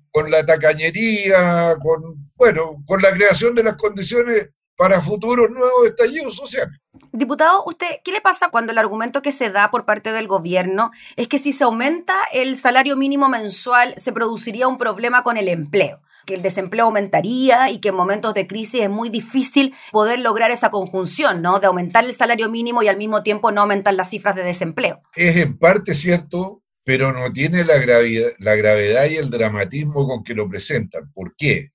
con 0.09 0.31
la 0.31 0.45
tacañería, 0.45 1.75
con, 1.83 2.31
bueno, 2.35 2.81
con 2.85 3.01
la 3.01 3.11
creación 3.11 3.55
de 3.55 3.63
las 3.63 3.75
condiciones 3.75 4.47
para 4.77 5.01
futuros 5.01 5.49
nuevos 5.49 5.85
estallidos 5.85 6.35
sociales. 6.37 6.79
Diputado, 7.11 7.65
¿usted 7.65 7.87
qué 8.05 8.13
le 8.13 8.21
pasa 8.21 8.47
cuando 8.49 8.71
el 8.71 8.77
argumento 8.77 9.21
que 9.21 9.33
se 9.33 9.49
da 9.49 9.69
por 9.69 9.83
parte 9.83 10.13
del 10.13 10.27
gobierno 10.27 10.91
es 11.17 11.27
que 11.27 11.39
si 11.39 11.51
se 11.51 11.65
aumenta 11.65 12.15
el 12.31 12.55
salario 12.55 12.95
mínimo 12.95 13.27
mensual 13.27 13.95
se 13.97 14.13
produciría 14.13 14.69
un 14.69 14.77
problema 14.77 15.23
con 15.23 15.35
el 15.35 15.49
empleo? 15.49 15.99
Que 16.27 16.35
el 16.35 16.43
desempleo 16.43 16.85
aumentaría 16.85 17.71
y 17.71 17.79
que 17.79 17.89
en 17.89 17.95
momentos 17.95 18.35
de 18.35 18.45
crisis 18.45 18.83
es 18.83 18.89
muy 18.89 19.09
difícil 19.09 19.73
poder 19.91 20.19
lograr 20.19 20.51
esa 20.51 20.69
conjunción, 20.69 21.41
¿no? 21.41 21.59
De 21.59 21.65
aumentar 21.65 22.05
el 22.05 22.13
salario 22.13 22.49
mínimo 22.49 22.83
y 22.83 22.87
al 22.89 22.97
mismo 22.97 23.23
tiempo 23.23 23.51
no 23.51 23.61
aumentar 23.61 23.95
las 23.95 24.09
cifras 24.11 24.35
de 24.35 24.43
desempleo. 24.43 25.01
Es 25.15 25.37
en 25.37 25.57
parte 25.57 25.95
cierto, 25.95 26.61
pero 26.83 27.11
no 27.13 27.33
tiene 27.33 27.63
la 27.63 27.77
gravedad, 27.79 28.29
la 28.37 28.55
gravedad 28.55 29.05
y 29.05 29.15
el 29.15 29.31
dramatismo 29.31 30.07
con 30.07 30.23
que 30.23 30.35
lo 30.35 30.47
presentan. 30.47 31.11
¿Por 31.13 31.35
qué? 31.35 31.71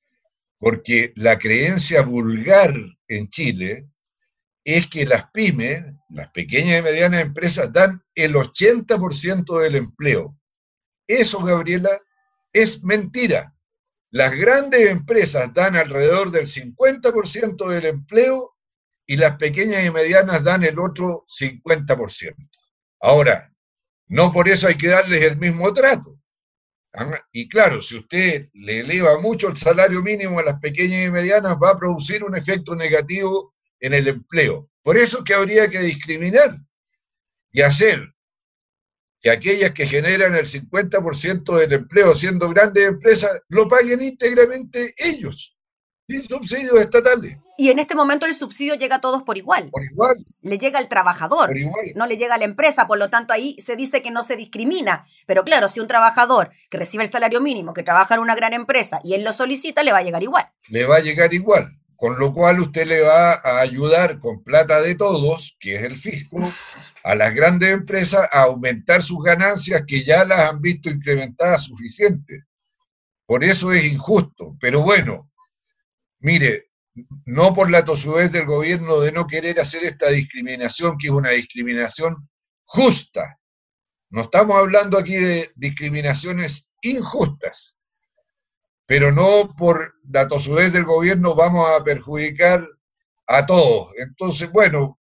Porque 0.59 1.12
la 1.17 1.38
creencia 1.38 2.03
vulgar 2.03 2.73
en 3.09 3.29
Chile 3.29 3.88
es 4.65 4.87
que 4.87 5.07
las 5.07 5.31
pymes, 5.33 5.83
las 6.11 6.31
pequeñas 6.31 6.79
y 6.79 6.83
medianas 6.83 7.23
empresas, 7.23 7.73
dan 7.73 8.03
el 8.15 8.35
80% 8.35 9.59
del 9.61 9.75
empleo. 9.75 10.37
Eso, 11.09 11.43
Gabriela, 11.43 11.91
es 12.53 12.85
mentira. 12.85 13.55
Las 14.12 14.37
grandes 14.37 14.90
empresas 14.90 15.55
dan 15.55 15.75
alrededor 15.75 16.31
del 16.31 16.46
50% 16.46 17.66
del 17.68 17.87
empleo 17.87 18.55
y 19.07 19.16
las 19.16 19.37
pequeñas 19.37 19.87
y 19.87 19.90
medianas 19.90 20.44
dan 20.44 20.62
el 20.64 20.79
otro 20.79 21.25
50%. 21.27 22.37
Ahora, 23.01 23.51
no 24.09 24.31
por 24.31 24.51
eso 24.51 24.68
hay 24.68 24.75
que 24.75 24.88
darles 24.88 25.22
el 25.22 25.38
mismo 25.38 25.72
trato. 25.72 26.20
¿ah? 26.92 27.25
Y 27.33 27.48
claro, 27.48 27.81
si 27.81 27.96
usted 27.96 28.51
le 28.53 28.81
eleva 28.81 29.18
mucho 29.18 29.48
el 29.48 29.57
salario 29.57 30.03
mínimo 30.03 30.38
a 30.40 30.44
las 30.44 30.61
pequeñas 30.61 31.09
y 31.09 31.11
medianas, 31.11 31.57
va 31.57 31.70
a 31.70 31.79
producir 31.79 32.22
un 32.22 32.37
efecto 32.37 32.77
negativo 32.77 33.55
en 33.81 33.94
el 33.94 34.09
empleo. 34.09 34.68
Por 34.83 34.98
eso 34.98 35.18
es 35.18 35.25
que 35.25 35.33
habría 35.33 35.70
que 35.70 35.81
discriminar 35.81 36.59
y 37.51 37.62
hacer 37.62 38.12
que 39.22 39.30
aquellas 39.30 39.70
que 39.72 39.87
generan 39.87 40.35
el 40.35 40.46
50% 40.46 41.56
del 41.56 41.72
empleo 41.72 42.12
siendo 42.14 42.48
grandes 42.48 42.88
empresas 42.88 43.30
lo 43.48 43.68
paguen 43.68 44.02
íntegramente 44.02 44.94
ellos, 44.98 45.56
sin 46.08 46.22
subsidios 46.22 46.80
estatales. 46.80 47.38
Y 47.56 47.70
en 47.70 47.78
este 47.78 47.94
momento 47.94 48.26
el 48.26 48.35
subsidio 48.35 48.74
llega 48.74 48.96
a 48.96 49.00
todos 49.00 49.22
por 49.22 49.38
igual. 49.38 49.68
Por 49.70 49.85
igual. 49.85 50.16
Le 50.40 50.58
llega 50.58 50.80
al 50.80 50.88
trabajador, 50.88 51.48
por 51.48 51.56
igual. 51.56 51.92
no 51.94 52.06
le 52.06 52.16
llega 52.16 52.35
a 52.35 52.38
la 52.38 52.46
empresa, 52.46 52.88
por 52.88 52.98
lo 52.98 53.11
tanto 53.11 53.32
ahí 53.32 53.56
se 53.61 53.76
dice 53.76 54.02
que 54.02 54.11
no 54.11 54.24
se 54.24 54.35
discrimina. 54.35 55.04
Pero 55.26 55.44
claro, 55.44 55.68
si 55.68 55.78
un 55.78 55.87
trabajador 55.87 56.50
que 56.68 56.78
recibe 56.78 57.04
el 57.04 57.11
salario 57.11 57.40
mínimo, 57.40 57.74
que 57.74 57.85
trabaja 57.85 58.14
en 58.14 58.20
una 58.20 58.35
gran 58.35 58.54
empresa 58.54 59.00
y 59.04 59.14
él 59.14 59.22
lo 59.22 59.32
solicita, 59.32 59.85
le 59.85 59.92
va 59.92 59.98
a 59.98 60.02
llegar 60.02 60.24
igual. 60.24 60.46
Le 60.68 60.85
va 60.85 60.96
a 60.96 61.00
llegar 61.00 61.32
igual. 61.32 61.78
Con 61.96 62.18
lo 62.18 62.33
cual 62.33 62.61
usted 62.61 62.87
le 62.87 63.00
va 63.00 63.35
a 63.35 63.61
ayudar 63.61 64.18
con 64.18 64.42
plata 64.42 64.81
de 64.81 64.94
todos, 64.94 65.57
que 65.61 65.76
es 65.76 65.83
el 65.83 65.96
fisco, 65.96 66.52
a 67.05 67.14
las 67.14 67.35
grandes 67.35 67.70
empresas 67.70 68.28
a 68.33 68.42
aumentar 68.42 69.02
sus 69.02 69.22
ganancias 69.22 69.85
que 69.87 70.02
ya 70.02 70.24
las 70.24 70.50
han 70.50 70.61
visto 70.61 70.90
incrementadas 70.90 71.64
suficientes. 71.64 72.44
Por 73.26 73.44
eso 73.44 73.72
es 73.72 73.85
injusto. 73.85 74.57
Pero 74.61 74.83
bueno, 74.83 75.31
mire, 76.20 76.70
no 77.24 77.55
por 77.55 77.70
la 77.70 77.85
tosudez 77.85 78.31
del 78.33 78.46
gobierno 78.46 79.00
de 79.00 79.12
no 79.12 79.26
querer 79.26 79.61
hacer 79.61 79.85
esta 79.85 80.09
discriminación, 80.09 80.96
que 80.98 81.09
es 81.09 81.12
una 81.12 81.31
discriminación 81.31 82.28
justa. 82.64 83.38
No 84.11 84.22
estamos 84.22 84.57
hablando 84.57 84.98
aquí 84.98 85.14
de 85.14 85.50
discriminaciones 85.55 86.70
injustas, 86.83 87.78
pero 88.92 89.11
no 89.11 89.55
por 89.57 89.94
la 90.11 90.28
tosudez 90.28 90.70
del 90.70 90.85
gobierno 90.85 91.35
vamos 91.35 91.66
a 91.70 91.83
perjudicar 91.83 92.68
a 93.26 93.46
todos. 93.46 93.88
Entonces, 93.96 94.52
bueno, 94.52 95.00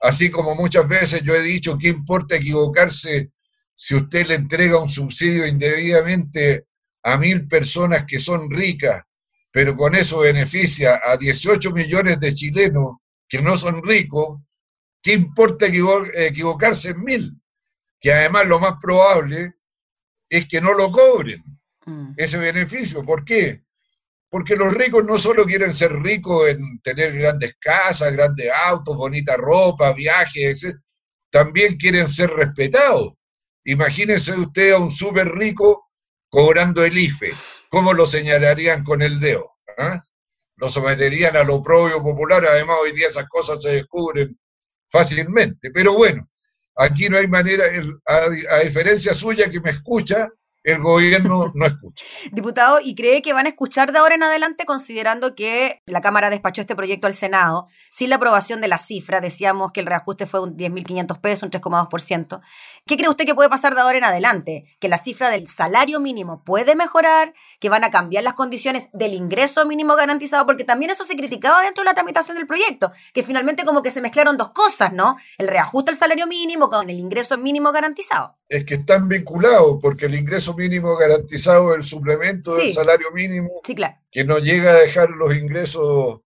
Así 0.00 0.28
como 0.28 0.56
muchas 0.56 0.86
veces 0.88 1.22
yo 1.22 1.34
he 1.34 1.42
dicho, 1.42 1.76
¿qué 1.76 1.88
importa 1.88 2.36
equivocarse 2.36 3.32
si 3.74 3.94
usted 3.96 4.26
le 4.26 4.34
entrega 4.34 4.80
un 4.80 4.88
subsidio 4.88 5.46
indebidamente 5.46 6.66
a 7.02 7.16
mil 7.16 7.48
personas 7.48 8.04
que 8.06 8.20
son 8.20 8.48
ricas, 8.48 9.02
pero 9.50 9.74
con 9.74 9.96
eso 9.96 10.20
beneficia 10.20 11.00
a 11.04 11.16
18 11.16 11.72
millones 11.72 12.20
de 12.20 12.32
chilenos 12.32 12.98
que 13.28 13.42
no 13.42 13.56
son 13.56 13.82
ricos? 13.82 14.40
¿Qué 15.02 15.14
importa 15.14 15.66
equivocarse 15.66 16.90
en 16.90 17.02
mil? 17.02 17.42
Que 18.00 18.12
además 18.12 18.46
lo 18.46 18.60
más 18.60 18.74
probable 18.80 19.54
es 20.28 20.46
que 20.46 20.60
no 20.60 20.74
lo 20.74 20.92
cobren 20.92 21.57
mm. 21.88 22.14
ese 22.16 22.38
beneficio. 22.38 23.04
¿Por 23.04 23.24
qué? 23.24 23.62
Porque 24.30 24.56
los 24.56 24.74
ricos 24.74 25.04
no 25.04 25.18
solo 25.18 25.46
quieren 25.46 25.72
ser 25.72 25.92
ricos 25.92 26.48
en 26.48 26.80
tener 26.80 27.16
grandes 27.16 27.54
casas, 27.58 28.12
grandes 28.12 28.50
autos, 28.52 28.96
bonita 28.96 29.36
ropa, 29.36 29.92
viajes, 29.92 30.64
etc. 30.64 30.76
También 31.30 31.76
quieren 31.76 32.08
ser 32.08 32.30
respetados. 32.30 33.14
Imagínense 33.64 34.32
usted 34.32 34.72
a 34.72 34.78
un 34.78 34.90
súper 34.90 35.28
rico 35.28 35.90
cobrando 36.28 36.84
el 36.84 36.96
IFE. 36.96 37.32
¿Cómo 37.68 37.92
lo 37.92 38.06
señalarían 38.06 38.84
con 38.84 39.02
el 39.02 39.20
dedo? 39.20 39.50
¿Ah? 39.76 40.02
Lo 40.56 40.68
someterían 40.68 41.36
a 41.36 41.44
lo 41.44 41.62
propio 41.62 42.02
popular. 42.02 42.44
Además, 42.46 42.76
hoy 42.82 42.92
día 42.92 43.08
esas 43.08 43.28
cosas 43.28 43.62
se 43.62 43.70
descubren 43.70 44.38
fácilmente. 44.90 45.70
Pero 45.70 45.92
bueno, 45.94 46.28
aquí 46.76 47.08
no 47.08 47.18
hay 47.18 47.28
manera, 47.28 47.64
a 48.06 48.58
diferencia 48.60 49.14
suya 49.14 49.50
que 49.50 49.60
me 49.60 49.70
escucha, 49.70 50.28
el 50.64 50.82
gobierno 50.82 51.52
no 51.54 51.66
escucha. 51.66 52.04
Diputado, 52.32 52.78
¿y 52.82 52.94
cree 52.94 53.22
que 53.22 53.32
van 53.32 53.46
a 53.46 53.50
escuchar 53.50 53.92
de 53.92 53.98
ahora 53.98 54.14
en 54.14 54.22
adelante 54.22 54.64
considerando 54.64 55.34
que 55.34 55.82
la 55.86 56.00
Cámara 56.00 56.30
despachó 56.30 56.60
este 56.60 56.76
proyecto 56.76 57.06
al 57.06 57.14
Senado 57.14 57.68
sin 57.90 58.10
la 58.10 58.16
aprobación 58.16 58.60
de 58.60 58.68
la 58.68 58.78
cifra? 58.78 59.20
Decíamos 59.20 59.72
que 59.72 59.80
el 59.80 59.86
reajuste 59.86 60.26
fue 60.26 60.40
un 60.40 60.56
10.500 60.56 61.20
pesos, 61.20 61.42
un 61.44 61.50
3,2%. 61.50 62.40
¿Qué 62.86 62.96
cree 62.96 63.08
usted 63.08 63.24
que 63.24 63.34
puede 63.34 63.48
pasar 63.48 63.74
de 63.74 63.80
ahora 63.80 63.98
en 63.98 64.04
adelante? 64.04 64.64
¿Que 64.80 64.88
la 64.88 64.98
cifra 64.98 65.30
del 65.30 65.48
salario 65.48 66.00
mínimo 66.00 66.42
puede 66.44 66.74
mejorar? 66.74 67.34
¿Que 67.60 67.68
van 67.68 67.84
a 67.84 67.90
cambiar 67.90 68.24
las 68.24 68.34
condiciones 68.34 68.88
del 68.92 69.14
ingreso 69.14 69.66
mínimo 69.66 69.94
garantizado? 69.96 70.46
Porque 70.46 70.64
también 70.64 70.90
eso 70.90 71.04
se 71.04 71.16
criticaba 71.16 71.62
dentro 71.62 71.82
de 71.82 71.90
la 71.90 71.94
tramitación 71.94 72.36
del 72.36 72.46
proyecto, 72.46 72.92
que 73.12 73.22
finalmente 73.22 73.64
como 73.64 73.82
que 73.82 73.90
se 73.90 74.00
mezclaron 74.00 74.36
dos 74.36 74.50
cosas, 74.50 74.92
¿no? 74.92 75.16
El 75.38 75.48
reajuste 75.48 75.92
del 75.92 75.98
salario 75.98 76.26
mínimo 76.26 76.68
con 76.68 76.88
el 76.90 76.98
ingreso 76.98 77.36
mínimo 77.38 77.72
garantizado. 77.72 78.37
Es 78.48 78.64
que 78.64 78.74
están 78.74 79.08
vinculados 79.08 79.78
porque 79.80 80.06
el 80.06 80.14
ingreso 80.14 80.54
mínimo 80.54 80.96
garantizado 80.96 81.74
el 81.74 81.84
suplemento 81.84 82.54
del 82.56 82.72
salario 82.72 83.10
mínimo, 83.12 83.60
que 84.10 84.24
no 84.24 84.38
llega 84.38 84.70
a 84.72 84.76
dejar 84.76 85.10
los 85.10 85.34
ingresos 85.34 86.20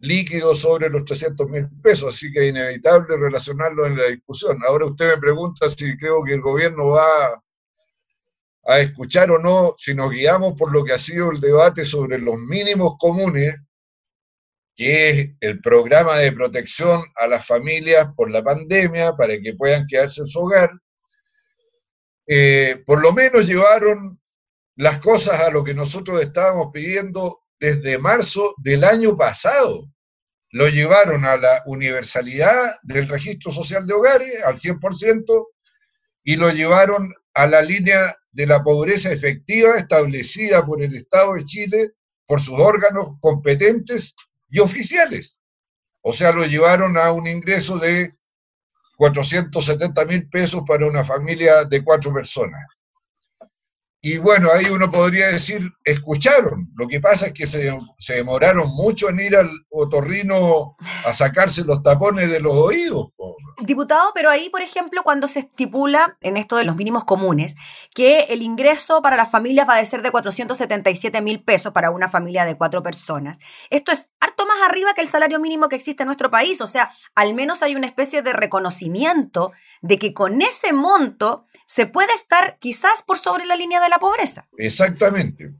líquidos 0.00 0.60
sobre 0.60 0.88
los 0.88 1.04
300 1.04 1.48
mil 1.48 1.68
pesos, 1.82 2.14
así 2.14 2.32
que 2.32 2.40
es 2.40 2.50
inevitable 2.50 3.16
relacionarlo 3.16 3.86
en 3.86 3.96
la 3.96 4.06
discusión. 4.06 4.58
Ahora 4.66 4.86
usted 4.86 5.08
me 5.08 5.18
pregunta 5.18 5.68
si 5.68 5.96
creo 5.96 6.24
que 6.24 6.34
el 6.34 6.40
gobierno 6.40 6.88
va 6.88 7.42
a 8.64 8.80
escuchar 8.80 9.30
o 9.30 9.38
no, 9.38 9.74
si 9.76 9.94
nos 9.94 10.10
guiamos 10.10 10.54
por 10.54 10.72
lo 10.72 10.84
que 10.84 10.92
ha 10.92 10.98
sido 10.98 11.30
el 11.30 11.40
debate 11.40 11.84
sobre 11.84 12.18
los 12.18 12.36
mínimos 12.36 12.96
comunes, 12.98 13.56
que 14.74 15.10
es 15.10 15.30
el 15.40 15.60
programa 15.60 16.16
de 16.18 16.32
protección 16.32 17.02
a 17.16 17.26
las 17.26 17.46
familias 17.46 18.08
por 18.16 18.30
la 18.30 18.42
pandemia 18.42 19.14
para 19.16 19.38
que 19.38 19.54
puedan 19.54 19.86
quedarse 19.86 20.22
en 20.22 20.28
su 20.28 20.40
hogar, 20.40 20.70
eh, 22.32 22.84
por 22.86 23.02
lo 23.02 23.12
menos 23.12 23.48
llevaron 23.48 24.20
las 24.76 25.00
cosas 25.00 25.40
a 25.40 25.50
lo 25.50 25.64
que 25.64 25.74
nosotros 25.74 26.22
estábamos 26.22 26.68
pidiendo 26.72 27.40
desde 27.58 27.98
marzo 27.98 28.54
del 28.58 28.84
año 28.84 29.16
pasado. 29.16 29.90
Lo 30.52 30.68
llevaron 30.68 31.24
a 31.24 31.36
la 31.36 31.64
universalidad 31.66 32.76
del 32.84 33.08
registro 33.08 33.50
social 33.50 33.84
de 33.84 33.94
hogares, 33.94 34.44
al 34.44 34.58
100%, 34.58 35.48
y 36.22 36.36
lo 36.36 36.52
llevaron 36.52 37.12
a 37.34 37.48
la 37.48 37.62
línea 37.62 38.16
de 38.30 38.46
la 38.46 38.62
pobreza 38.62 39.10
efectiva 39.10 39.76
establecida 39.76 40.64
por 40.64 40.84
el 40.84 40.94
Estado 40.94 41.34
de 41.34 41.44
Chile, 41.44 41.92
por 42.26 42.40
sus 42.40 42.60
órganos 42.60 43.16
competentes 43.20 44.14
y 44.48 44.60
oficiales. 44.60 45.40
O 46.00 46.12
sea, 46.12 46.30
lo 46.30 46.46
llevaron 46.46 46.96
a 46.96 47.10
un 47.10 47.26
ingreso 47.26 47.80
de 47.80 48.12
470 49.00 50.04
mil 50.04 50.28
pesos 50.28 50.60
para 50.66 50.86
una 50.86 51.02
familia 51.02 51.64
de 51.64 51.82
cuatro 51.82 52.12
personas. 52.12 52.60
Y 54.02 54.18
bueno, 54.18 54.50
ahí 54.52 54.66
uno 54.66 54.90
podría 54.90 55.28
decir, 55.28 55.70
escucharon. 55.84 56.68
Lo 56.76 56.86
que 56.86 57.00
pasa 57.00 57.28
es 57.28 57.32
que 57.32 57.46
se, 57.46 57.74
se, 57.96 58.14
demoraron 58.16 58.68
mucho 58.68 59.08
en 59.08 59.20
ir 59.20 59.36
al 59.36 59.48
otorrino 59.70 60.76
a 61.06 61.14
sacarse 61.14 61.64
los 61.64 61.82
tapones 61.82 62.30
de 62.30 62.40
los 62.40 62.52
oídos. 62.52 63.08
Diputado, 63.62 64.12
pero 64.14 64.28
ahí, 64.28 64.50
por 64.50 64.60
ejemplo, 64.60 65.02
cuando 65.02 65.28
se 65.28 65.40
estipula 65.40 66.18
en 66.20 66.36
esto 66.36 66.56
de 66.56 66.64
los 66.64 66.76
mínimos 66.76 67.04
comunes, 67.04 67.56
que 67.94 68.24
el 68.24 68.42
ingreso 68.42 69.00
para 69.00 69.16
las 69.16 69.30
familias 69.30 69.66
va 69.66 69.78
a 69.78 69.84
ser 69.86 70.02
de 70.02 70.10
477 70.10 71.22
mil 71.22 71.42
pesos 71.42 71.72
para 71.72 71.90
una 71.90 72.10
familia 72.10 72.44
de 72.44 72.56
cuatro 72.56 72.82
personas. 72.82 73.38
Esto 73.70 73.92
es 73.92 74.09
harto 74.20 74.46
más 74.46 74.58
arriba 74.62 74.94
que 74.94 75.00
el 75.00 75.08
salario 75.08 75.40
mínimo 75.40 75.68
que 75.68 75.76
existe 75.76 76.02
en 76.02 76.06
nuestro 76.06 76.30
país. 76.30 76.60
O 76.60 76.66
sea, 76.66 76.90
al 77.14 77.34
menos 77.34 77.62
hay 77.62 77.74
una 77.74 77.86
especie 77.86 78.22
de 78.22 78.32
reconocimiento 78.32 79.52
de 79.82 79.98
que 79.98 80.14
con 80.14 80.40
ese 80.42 80.72
monto 80.72 81.46
se 81.66 81.86
puede 81.86 82.12
estar 82.14 82.58
quizás 82.60 83.02
por 83.02 83.18
sobre 83.18 83.46
la 83.46 83.56
línea 83.56 83.80
de 83.80 83.88
la 83.88 83.98
pobreza. 83.98 84.48
Exactamente. 84.58 85.52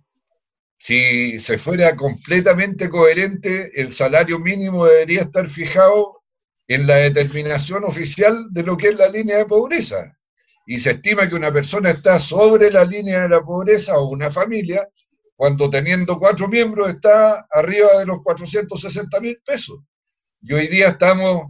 Si 0.78 1.38
se 1.40 1.58
fuera 1.58 1.94
completamente 1.94 2.88
coherente, 2.88 3.70
el 3.80 3.92
salario 3.92 4.38
mínimo 4.38 4.86
debería 4.86 5.22
estar 5.22 5.48
fijado 5.48 6.22
en 6.66 6.86
la 6.86 6.96
determinación 6.96 7.84
oficial 7.84 8.46
de 8.50 8.62
lo 8.62 8.76
que 8.76 8.88
es 8.88 8.94
la 8.94 9.08
línea 9.08 9.38
de 9.38 9.44
pobreza. 9.44 10.16
Y 10.66 10.78
se 10.78 10.92
estima 10.92 11.28
que 11.28 11.34
una 11.34 11.52
persona 11.52 11.90
está 11.90 12.18
sobre 12.18 12.70
la 12.70 12.84
línea 12.84 13.22
de 13.22 13.28
la 13.28 13.42
pobreza 13.42 13.98
o 13.98 14.08
una 14.08 14.30
familia 14.30 14.88
cuando 15.40 15.70
teniendo 15.70 16.18
cuatro 16.18 16.48
miembros 16.48 16.90
está 16.90 17.46
arriba 17.50 17.96
de 17.96 18.04
los 18.04 18.20
460 18.22 19.20
mil 19.20 19.40
pesos. 19.42 19.78
Y 20.42 20.52
hoy 20.52 20.66
día 20.66 20.88
estamos, 20.88 21.46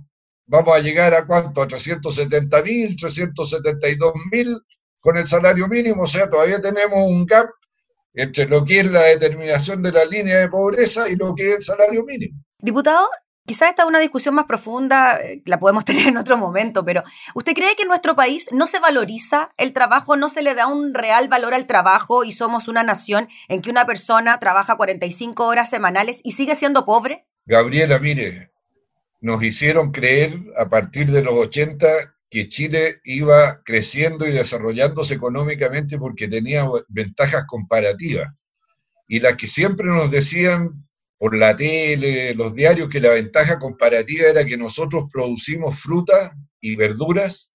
vamos 0.47 0.77
a 0.77 0.79
llegar 0.79 1.13
a 1.13 1.27
cuánto, 1.27 1.61
a 1.61 1.67
370 1.67 2.63
mil, 2.63 2.95
372 2.95 4.13
mil 4.31 4.57
con 5.01 5.17
el 5.17 5.27
salario 5.27 5.67
mínimo, 5.67 6.05
o 6.05 6.07
sea, 6.07 6.31
todavía 6.31 6.63
tenemos 6.63 7.01
un 7.05 7.27
gap 7.27 7.49
entre 8.15 8.47
lo 8.47 8.65
que 8.65 8.79
es 8.79 8.93
la 8.93 9.03
determinación 9.03 9.83
de 9.83 9.91
la 9.91 10.05
línea 10.05 10.39
de 10.39 10.49
pobreza 10.49 11.09
y 11.09 11.17
lo 11.17 11.35
que 11.35 11.49
es 11.49 11.57
el 11.57 11.63
salario 11.63 12.05
mínimo. 12.05 12.41
Diputado, 12.61 13.09
quizás 13.51 13.71
esta 13.71 13.83
es 13.83 13.89
una 13.89 13.99
discusión 13.99 14.37
más 14.37 14.45
profunda, 14.45 15.19
eh, 15.21 15.43
la 15.45 15.59
podemos 15.59 15.85
tener 15.91 16.07
en 16.07 16.17
otro 16.17 16.39
momento, 16.39 16.85
pero 16.85 17.03
¿usted 17.35 17.53
cree 17.53 17.75
que 17.75 17.83
en 17.83 17.89
nuestro 17.89 18.15
país 18.15 18.47
no 18.53 18.69
se 18.69 18.79
valoriza 18.79 19.51
el 19.57 19.73
trabajo, 19.73 20.17
no 20.17 20.29
se 20.29 20.41
le 20.41 20.55
da 20.55 20.69
un 20.69 20.95
real 20.95 21.27
valor 21.27 21.53
al 21.53 21.67
trabajo 21.67 22.23
y 22.23 22.31
somos 22.31 22.69
una 22.69 22.85
nación 22.85 23.29
en 23.49 23.61
que 23.61 23.71
una 23.71 23.87
persona 23.87 24.39
trabaja 24.39 24.77
45 24.77 25.45
horas 25.45 25.69
semanales 25.69 26.21
y 26.23 26.33
sigue 26.33 26.55
siendo 26.55 26.87
pobre? 26.87 27.27
Gabriela, 27.45 27.99
mire, 27.99 28.53
nos 29.21 29.43
hicieron 29.43 29.91
creer 29.91 30.33
a 30.57 30.67
partir 30.67 31.11
de 31.11 31.25
los 31.25 31.35
80 31.35 31.89
que 32.31 32.47
Chile 32.47 33.01
iba 33.03 33.65
creciendo 33.65 34.29
y 34.29 34.31
desarrollándose 34.31 35.15
económicamente 35.15 35.99
porque 35.99 36.29
tenía 36.29 36.69
ventajas 36.87 37.47
comparativas. 37.49 38.29
Y 39.09 39.19
las 39.19 39.37
que 39.37 39.49
siempre 39.49 39.89
nos 39.89 40.09
decían 40.09 40.71
por 41.21 41.37
la 41.37 41.55
tele, 41.55 42.35
los 42.35 42.55
diarios, 42.55 42.89
que 42.89 42.99
la 42.99 43.11
ventaja 43.11 43.59
comparativa 43.59 44.29
era 44.29 44.47
que 44.47 44.57
nosotros 44.57 45.05
producimos 45.13 45.79
fruta 45.79 46.35
y 46.63 46.77
verduras, 46.77 47.53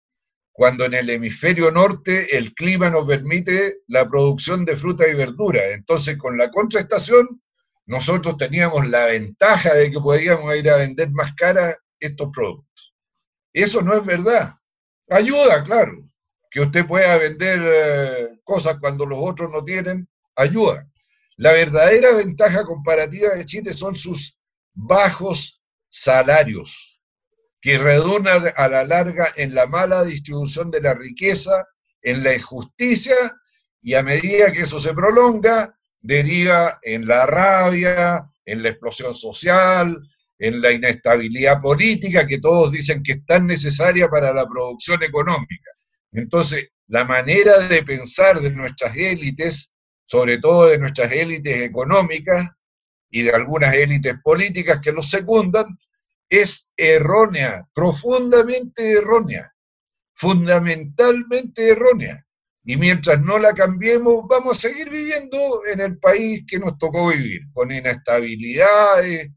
cuando 0.52 0.86
en 0.86 0.94
el 0.94 1.10
hemisferio 1.10 1.72
norte 1.72 2.38
el 2.38 2.54
clima 2.54 2.92
nos 2.92 3.08
permite 3.08 3.78
la 3.88 4.08
producción 4.08 4.66
de 4.66 4.78
fruta 4.78 5.08
y 5.08 5.16
verdura. 5.16 5.72
Entonces, 5.72 6.16
con 6.16 6.38
la 6.38 6.52
contraestación, 6.52 7.42
nosotros 7.88 8.38
teníamos 8.38 8.88
la 8.88 9.08
ventaja 9.08 9.74
de 9.74 9.90
que 9.90 10.00
podíamos 10.00 10.56
ir 10.56 10.70
a 10.70 10.78
vender 10.78 11.10
más 11.10 11.34
cara 11.34 11.76
estos 12.00 12.30
productos. 12.32 12.94
Eso 13.52 13.82
no 13.82 13.96
es 13.96 14.06
verdad. 14.06 14.54
Ayuda, 15.10 15.64
claro. 15.64 16.08
Que 16.52 16.62
usted 16.62 16.86
pueda 16.86 17.18
vender 17.18 17.60
eh, 17.64 18.40
cosas 18.44 18.78
cuando 18.80 19.08
los 19.08 19.18
otros 19.20 19.52
no 19.52 19.64
tienen, 19.64 20.08
ayuda. 20.36 20.88
La 21.38 21.52
verdadera 21.52 22.14
ventaja 22.14 22.64
comparativa 22.64 23.36
de 23.36 23.46
Chile 23.46 23.74
son 23.74 23.96
sus 23.96 24.40
bajos 24.74 25.62
salarios, 25.90 27.02
que 27.60 27.78
redundan 27.78 28.52
a 28.56 28.68
la 28.68 28.86
larga 28.86 29.34
en 29.36 29.54
la 29.54 29.66
mala 29.66 30.04
distribución 30.04 30.72
de 30.72 30.82
la 30.82 30.94
riqueza, 30.94 31.66
en 32.02 32.24
la 32.24 32.36
injusticia, 32.36 33.16
y 33.82 33.96
a 33.96 34.04
medida 34.04 34.52
que 34.52 34.62
eso 34.62 34.80
se 34.80 34.94
prolonga, 34.94 35.78
deriva 36.00 36.80
en 36.82 37.08
la 37.08 37.26
rabia, 37.26 38.30
en 38.46 38.64
la 38.64 38.70
explosión 38.70 39.14
social, 39.14 40.02
en 40.38 40.62
la 40.62 40.72
inestabilidad 40.72 41.60
política 41.60 42.28
que 42.28 42.40
todos 42.40 42.72
dicen 42.72 43.02
que 43.04 43.14
es 43.14 43.26
tan 43.26 43.48
necesaria 43.48 44.08
para 44.08 44.34
la 44.34 44.46
producción 44.46 45.02
económica. 45.04 45.72
Entonces, 46.12 46.70
la 46.88 47.04
manera 47.04 47.60
de 47.60 47.84
pensar 47.84 48.40
de 48.40 48.50
nuestras 48.52 48.96
élites, 48.96 49.75
sobre 50.06 50.38
todo 50.38 50.68
de 50.68 50.78
nuestras 50.78 51.12
élites 51.12 51.62
económicas 51.62 52.44
y 53.10 53.24
de 53.24 53.32
algunas 53.32 53.74
élites 53.74 54.16
políticas 54.24 54.80
que 54.82 54.92
los 54.92 55.10
secundan, 55.10 55.66
es 56.30 56.72
errónea, 56.76 57.68
profundamente 57.74 58.94
errónea, 58.94 59.54
fundamentalmente 60.14 61.70
errónea. 61.70 62.26
Y 62.64 62.78
mientras 62.78 63.22
no 63.22 63.38
la 63.38 63.54
cambiemos, 63.54 64.24
vamos 64.28 64.58
a 64.58 64.62
seguir 64.62 64.90
viviendo 64.90 65.38
en 65.72 65.82
el 65.82 66.00
país 66.00 66.44
que 66.48 66.58
nos 66.58 66.78
tocó 66.80 67.10
vivir, 67.10 67.42
con 67.54 67.72
inestabilidades, 67.72 69.30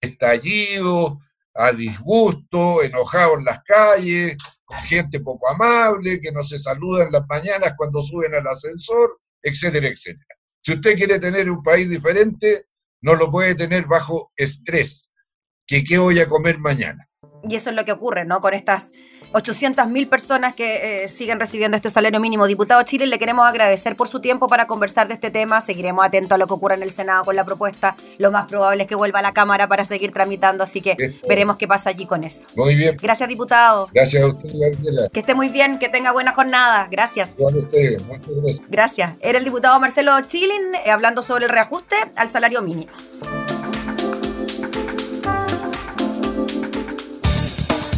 estallido, 0.00 1.18
a 1.54 1.72
disgusto, 1.72 2.82
enojado 2.82 3.38
en 3.38 3.44
las 3.44 3.62
calles, 3.64 4.36
con 4.64 4.78
gente 4.78 5.20
poco 5.20 5.50
amable, 5.50 6.20
que 6.20 6.32
no 6.32 6.42
se 6.42 6.58
saluda 6.58 7.04
en 7.04 7.12
las 7.12 7.26
mañanas 7.28 7.74
cuando 7.76 8.02
suben 8.02 8.34
al 8.34 8.46
ascensor, 8.46 9.20
etcétera, 9.42 9.88
etcétera. 9.88 10.36
Si 10.62 10.72
usted 10.72 10.96
quiere 10.96 11.18
tener 11.18 11.50
un 11.50 11.62
país 11.62 11.88
diferente, 11.88 12.66
no 13.02 13.14
lo 13.14 13.30
puede 13.30 13.54
tener 13.54 13.86
bajo 13.86 14.32
estrés, 14.36 15.10
que 15.66 15.82
qué 15.82 15.98
voy 15.98 16.20
a 16.20 16.28
comer 16.28 16.58
mañana. 16.58 17.09
Y 17.48 17.54
eso 17.56 17.70
es 17.70 17.76
lo 17.76 17.84
que 17.84 17.92
ocurre, 17.92 18.24
¿no? 18.24 18.40
Con 18.40 18.54
estas 18.54 18.88
800.000 19.32 20.08
personas 20.08 20.54
que 20.54 21.04
eh, 21.04 21.08
siguen 21.08 21.38
recibiendo 21.38 21.76
este 21.76 21.90
salario 21.90 22.20
mínimo. 22.20 22.46
Diputado 22.46 22.82
Chile, 22.82 23.06
le 23.06 23.18
queremos 23.18 23.46
agradecer 23.46 23.96
por 23.96 24.08
su 24.08 24.20
tiempo 24.20 24.48
para 24.48 24.66
conversar 24.66 25.08
de 25.08 25.14
este 25.14 25.30
tema. 25.30 25.60
Seguiremos 25.60 26.04
atentos 26.04 26.32
a 26.32 26.38
lo 26.38 26.46
que 26.46 26.54
ocurra 26.54 26.74
en 26.74 26.82
el 26.82 26.90
Senado 26.90 27.24
con 27.24 27.36
la 27.36 27.44
propuesta. 27.44 27.96
Lo 28.18 28.30
más 28.30 28.46
probable 28.46 28.82
es 28.82 28.88
que 28.88 28.94
vuelva 28.94 29.20
a 29.20 29.22
la 29.22 29.32
Cámara 29.32 29.68
para 29.68 29.84
seguir 29.84 30.12
tramitando, 30.12 30.64
así 30.64 30.80
que 30.80 31.14
veremos 31.28 31.56
qué 31.56 31.68
pasa 31.68 31.90
allí 31.90 32.06
con 32.06 32.24
eso. 32.24 32.46
Muy 32.56 32.74
bien. 32.74 32.96
Gracias, 33.00 33.28
diputado. 33.28 33.88
Gracias 33.92 34.22
a 34.22 34.26
usted, 34.26 34.50
Gabriela. 34.52 35.08
Que 35.12 35.20
esté 35.20 35.34
muy 35.34 35.48
bien, 35.48 35.78
que 35.78 35.88
tenga 35.88 36.12
buena 36.12 36.32
jornada. 36.32 36.88
Gracias. 36.90 37.34
Usted. 37.38 38.00
Muchas 38.02 38.26
gracias. 38.26 38.60
Gracias. 38.68 39.12
Era 39.20 39.38
el 39.38 39.44
diputado 39.44 39.78
Marcelo 39.80 40.20
Chilin 40.22 40.74
eh, 40.84 40.90
hablando 40.90 41.22
sobre 41.22 41.44
el 41.44 41.50
reajuste 41.50 41.96
al 42.16 42.28
salario 42.28 42.62
mínimo. 42.62 42.92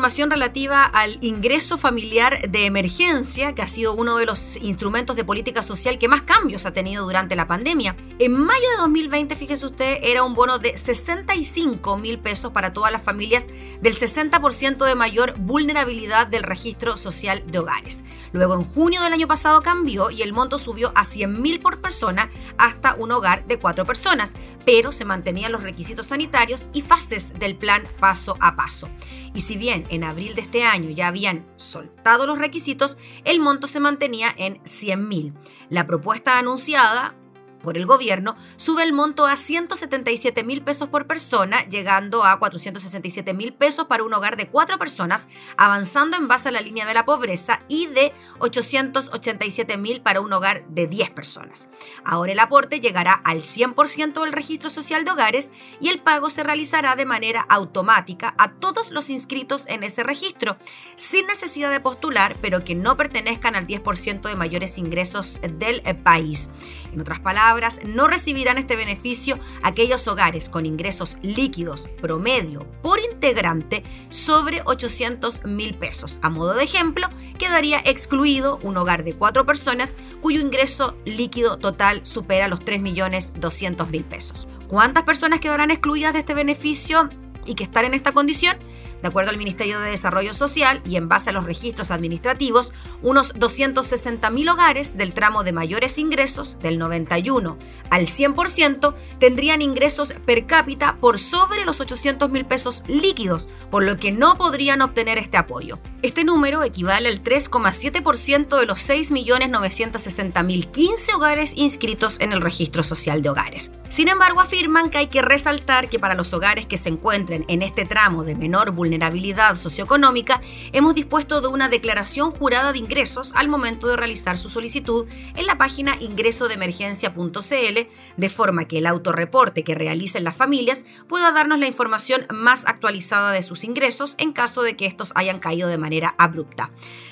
Información 0.00 0.30
relativa 0.30 0.84
al 0.84 1.18
ingreso 1.20 1.76
familiar 1.76 2.48
de 2.48 2.64
emergencia, 2.64 3.54
que 3.54 3.60
ha 3.60 3.68
sido 3.68 3.92
uno 3.92 4.16
de 4.16 4.24
los 4.24 4.56
instrumentos 4.56 5.14
de 5.14 5.26
política 5.26 5.62
social 5.62 5.98
que 5.98 6.08
más 6.08 6.22
cambios 6.22 6.64
ha 6.64 6.72
tenido 6.72 7.04
durante 7.04 7.36
la 7.36 7.46
pandemia. 7.46 7.94
En 8.18 8.32
mayo 8.32 8.66
de 8.70 8.76
2020, 8.78 9.36
fíjese 9.36 9.66
usted, 9.66 9.98
era 10.02 10.22
un 10.22 10.34
bono 10.34 10.58
de 10.58 10.74
65 10.74 11.98
mil 11.98 12.18
pesos 12.18 12.50
para 12.50 12.72
todas 12.72 12.90
las 12.90 13.02
familias 13.02 13.48
del 13.82 13.94
60% 13.94 14.86
de 14.86 14.94
mayor 14.94 15.34
vulnerabilidad 15.38 16.26
del 16.26 16.44
registro 16.44 16.96
social 16.96 17.44
de 17.46 17.58
hogares. 17.58 18.02
Luego, 18.32 18.54
en 18.54 18.64
junio 18.64 19.02
del 19.02 19.12
año 19.12 19.26
pasado 19.26 19.62
cambió 19.62 20.10
y 20.10 20.22
el 20.22 20.32
monto 20.32 20.58
subió 20.58 20.92
a 20.94 21.04
100 21.04 21.40
mil 21.40 21.58
por 21.58 21.80
persona 21.80 22.28
hasta 22.58 22.94
un 22.94 23.12
hogar 23.12 23.46
de 23.46 23.58
cuatro 23.58 23.84
personas, 23.84 24.34
pero 24.64 24.92
se 24.92 25.04
mantenían 25.04 25.52
los 25.52 25.62
requisitos 25.62 26.06
sanitarios 26.06 26.68
y 26.72 26.82
fases 26.82 27.38
del 27.38 27.56
plan 27.56 27.82
paso 27.98 28.36
a 28.40 28.56
paso. 28.56 28.88
Y 29.34 29.42
si 29.42 29.56
bien 29.56 29.84
en 29.90 30.04
abril 30.04 30.34
de 30.34 30.42
este 30.42 30.64
año 30.64 30.90
ya 30.90 31.08
habían 31.08 31.46
soltado 31.56 32.26
los 32.26 32.38
requisitos, 32.38 32.98
el 33.24 33.40
monto 33.40 33.66
se 33.66 33.80
mantenía 33.80 34.34
en 34.36 34.60
100 34.64 35.08
mil. 35.08 35.34
La 35.68 35.86
propuesta 35.86 36.38
anunciada 36.38 37.14
por 37.62 37.76
el 37.76 37.86
gobierno, 37.86 38.36
sube 38.56 38.82
el 38.82 38.92
monto 38.92 39.26
a 39.26 39.36
177 39.36 40.44
mil 40.44 40.62
pesos 40.62 40.88
por 40.88 41.06
persona, 41.06 41.66
llegando 41.66 42.24
a 42.24 42.38
467 42.38 43.34
mil 43.34 43.52
pesos 43.52 43.86
para 43.86 44.02
un 44.02 44.14
hogar 44.14 44.36
de 44.36 44.48
cuatro 44.48 44.78
personas, 44.78 45.28
avanzando 45.56 46.16
en 46.16 46.28
base 46.28 46.48
a 46.48 46.52
la 46.52 46.60
línea 46.60 46.86
de 46.86 46.94
la 46.94 47.04
pobreza, 47.04 47.58
y 47.68 47.86
de 47.86 48.12
887 48.38 49.76
mil 49.76 50.00
para 50.00 50.20
un 50.20 50.32
hogar 50.32 50.66
de 50.68 50.86
10 50.86 51.10
personas. 51.10 51.68
Ahora 52.04 52.32
el 52.32 52.38
aporte 52.38 52.80
llegará 52.80 53.12
al 53.12 53.42
100% 53.42 54.22
del 54.22 54.32
registro 54.32 54.70
social 54.70 55.04
de 55.04 55.10
hogares 55.10 55.50
y 55.80 55.88
el 55.88 56.00
pago 56.00 56.30
se 56.30 56.42
realizará 56.42 56.96
de 56.96 57.06
manera 57.06 57.42
automática 57.48 58.34
a 58.38 58.52
todos 58.52 58.90
los 58.90 59.10
inscritos 59.10 59.66
en 59.66 59.82
ese 59.82 60.02
registro, 60.02 60.56
sin 60.96 61.26
necesidad 61.26 61.70
de 61.70 61.80
postular, 61.80 62.36
pero 62.40 62.64
que 62.64 62.74
no 62.74 62.96
pertenezcan 62.96 63.54
al 63.54 63.66
10% 63.66 64.22
de 64.22 64.36
mayores 64.36 64.78
ingresos 64.78 65.40
del 65.58 65.82
país. 66.02 66.48
En 66.92 67.00
otras 67.00 67.20
palabras, 67.20 67.49
no 67.84 68.06
recibirán 68.06 68.58
este 68.58 68.76
beneficio 68.76 69.38
aquellos 69.62 70.06
hogares 70.08 70.48
con 70.48 70.66
ingresos 70.66 71.16
líquidos 71.22 71.88
promedio 72.00 72.60
por 72.82 73.00
integrante 73.00 73.82
sobre 74.08 74.62
800 74.64 75.44
mil 75.44 75.74
pesos. 75.74 76.18
A 76.22 76.30
modo 76.30 76.54
de 76.54 76.64
ejemplo, 76.64 77.08
quedaría 77.38 77.80
excluido 77.84 78.58
un 78.62 78.76
hogar 78.76 79.04
de 79.04 79.14
cuatro 79.14 79.46
personas 79.46 79.96
cuyo 80.20 80.40
ingreso 80.40 80.96
líquido 81.04 81.58
total 81.58 82.04
supera 82.04 82.48
los 82.48 82.64
3 82.64 82.80
millones 82.80 83.32
200 83.36 83.88
mil 83.90 84.04
pesos. 84.04 84.46
¿Cuántas 84.68 85.04
personas 85.04 85.40
quedarán 85.40 85.70
excluidas 85.70 86.12
de 86.12 86.20
este 86.20 86.34
beneficio 86.34 87.08
y 87.46 87.54
que 87.54 87.64
están 87.64 87.84
en 87.84 87.94
esta 87.94 88.12
condición? 88.12 88.56
De 89.02 89.08
acuerdo 89.08 89.30
al 89.30 89.38
Ministerio 89.38 89.80
de 89.80 89.90
Desarrollo 89.90 90.34
Social 90.34 90.82
y 90.84 90.96
en 90.96 91.08
base 91.08 91.30
a 91.30 91.32
los 91.32 91.44
registros 91.44 91.90
administrativos, 91.90 92.72
unos 93.02 93.34
260.000 93.34 94.52
hogares 94.52 94.96
del 94.96 95.14
tramo 95.14 95.42
de 95.42 95.52
mayores 95.52 95.98
ingresos, 95.98 96.58
del 96.60 96.78
91 96.78 97.56
al 97.90 98.06
100%, 98.06 98.94
tendrían 99.18 99.62
ingresos 99.62 100.12
per 100.24 100.46
cápita 100.46 100.96
por 101.00 101.18
sobre 101.18 101.64
los 101.64 101.80
800.000 101.80 102.46
pesos 102.46 102.84
líquidos, 102.86 103.48
por 103.70 103.82
lo 103.84 103.98
que 103.98 104.12
no 104.12 104.36
podrían 104.36 104.82
obtener 104.82 105.16
este 105.18 105.38
apoyo. 105.38 105.78
Este 106.02 106.24
número 106.24 106.62
equivale 106.62 107.08
al 107.08 107.22
3,7% 107.22 108.58
de 108.58 108.66
los 108.66 108.88
6.960.015 108.88 111.14
hogares 111.14 111.52
inscritos 111.56 112.20
en 112.20 112.32
el 112.32 112.40
registro 112.40 112.82
social 112.82 113.22
de 113.22 113.30
hogares. 113.30 113.70
Sin 113.90 114.06
embargo, 114.06 114.40
afirman 114.40 114.88
que 114.88 114.98
hay 114.98 115.08
que 115.08 115.20
resaltar 115.20 115.88
que 115.88 115.98
para 115.98 116.14
los 116.14 116.32
hogares 116.32 116.64
que 116.64 116.78
se 116.78 116.88
encuentren 116.88 117.44
en 117.48 117.60
este 117.60 117.84
tramo 117.84 118.22
de 118.22 118.36
menor 118.36 118.70
vulnerabilidad, 118.70 119.56
socioeconómica, 119.56 120.40
hemos 120.70 120.94
dispuesto 120.94 121.40
de 121.40 121.48
una 121.48 121.68
declaración 121.68 122.30
jurada 122.30 122.72
de 122.72 122.78
ingresos 122.78 123.32
al 123.34 123.48
momento 123.48 123.88
de 123.88 123.96
realizar 123.96 124.38
su 124.38 124.48
solicitud 124.48 125.08
en 125.34 125.44
la 125.44 125.58
página 125.58 125.96
ingresodemergencia.cl, 125.98 127.88
de 128.16 128.30
forma 128.30 128.68
que 128.68 128.78
el 128.78 128.86
autorreporte 128.86 129.64
que 129.64 129.74
realicen 129.74 130.22
las 130.22 130.36
familias 130.36 130.84
pueda 131.08 131.32
darnos 131.32 131.58
la 131.58 131.66
información 131.66 132.26
más 132.30 132.66
actualizada 132.66 133.32
de 133.32 133.42
sus 133.42 133.64
ingresos 133.64 134.14
en 134.18 134.32
caso 134.32 134.62
de 134.62 134.76
que 134.76 134.86
estos 134.86 135.10
hayan 135.16 135.40
caído 135.40 135.68
de 135.68 135.78
manera 135.78 136.14
abrupta. 136.16 136.70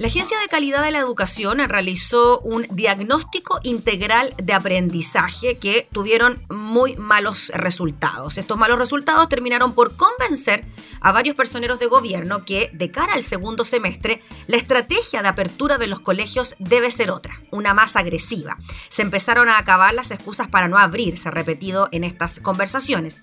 La 0.00 0.06
Agencia 0.06 0.38
de 0.40 0.48
Calidad 0.48 0.82
de 0.82 0.92
la 0.92 0.98
Educación 0.98 1.58
realizó 1.58 2.40
un 2.40 2.66
diagnóstico 2.70 3.60
integral 3.64 4.32
de 4.42 4.54
aprendizaje 4.54 5.58
que 5.58 5.86
tuvieron 5.92 6.42
muy 6.48 6.96
malos 6.96 7.52
resultados. 7.54 8.38
Estos 8.38 8.56
malos 8.56 8.78
resultados 8.78 9.28
terminaron 9.28 9.74
por 9.74 9.94
convencer 9.96 10.64
a 11.02 11.12
varios 11.12 11.36
personeros 11.36 11.78
de 11.80 11.86
gobierno 11.86 12.46
que, 12.46 12.70
de 12.72 12.90
cara 12.90 13.12
al 13.12 13.24
segundo 13.24 13.62
semestre, 13.62 14.22
la 14.46 14.56
estrategia 14.56 15.20
de 15.20 15.28
apertura 15.28 15.76
de 15.76 15.86
los 15.86 16.00
colegios 16.00 16.56
debe 16.58 16.90
ser 16.90 17.10
otra, 17.10 17.38
una 17.50 17.74
más 17.74 17.94
agresiva. 17.94 18.56
Se 18.88 19.02
empezaron 19.02 19.50
a 19.50 19.58
acabar 19.58 19.92
las 19.92 20.12
excusas 20.12 20.48
para 20.48 20.68
no 20.68 20.78
abrirse, 20.78 21.30
repetido 21.30 21.90
en 21.92 22.04
estas 22.04 22.40
conversaciones. 22.40 23.20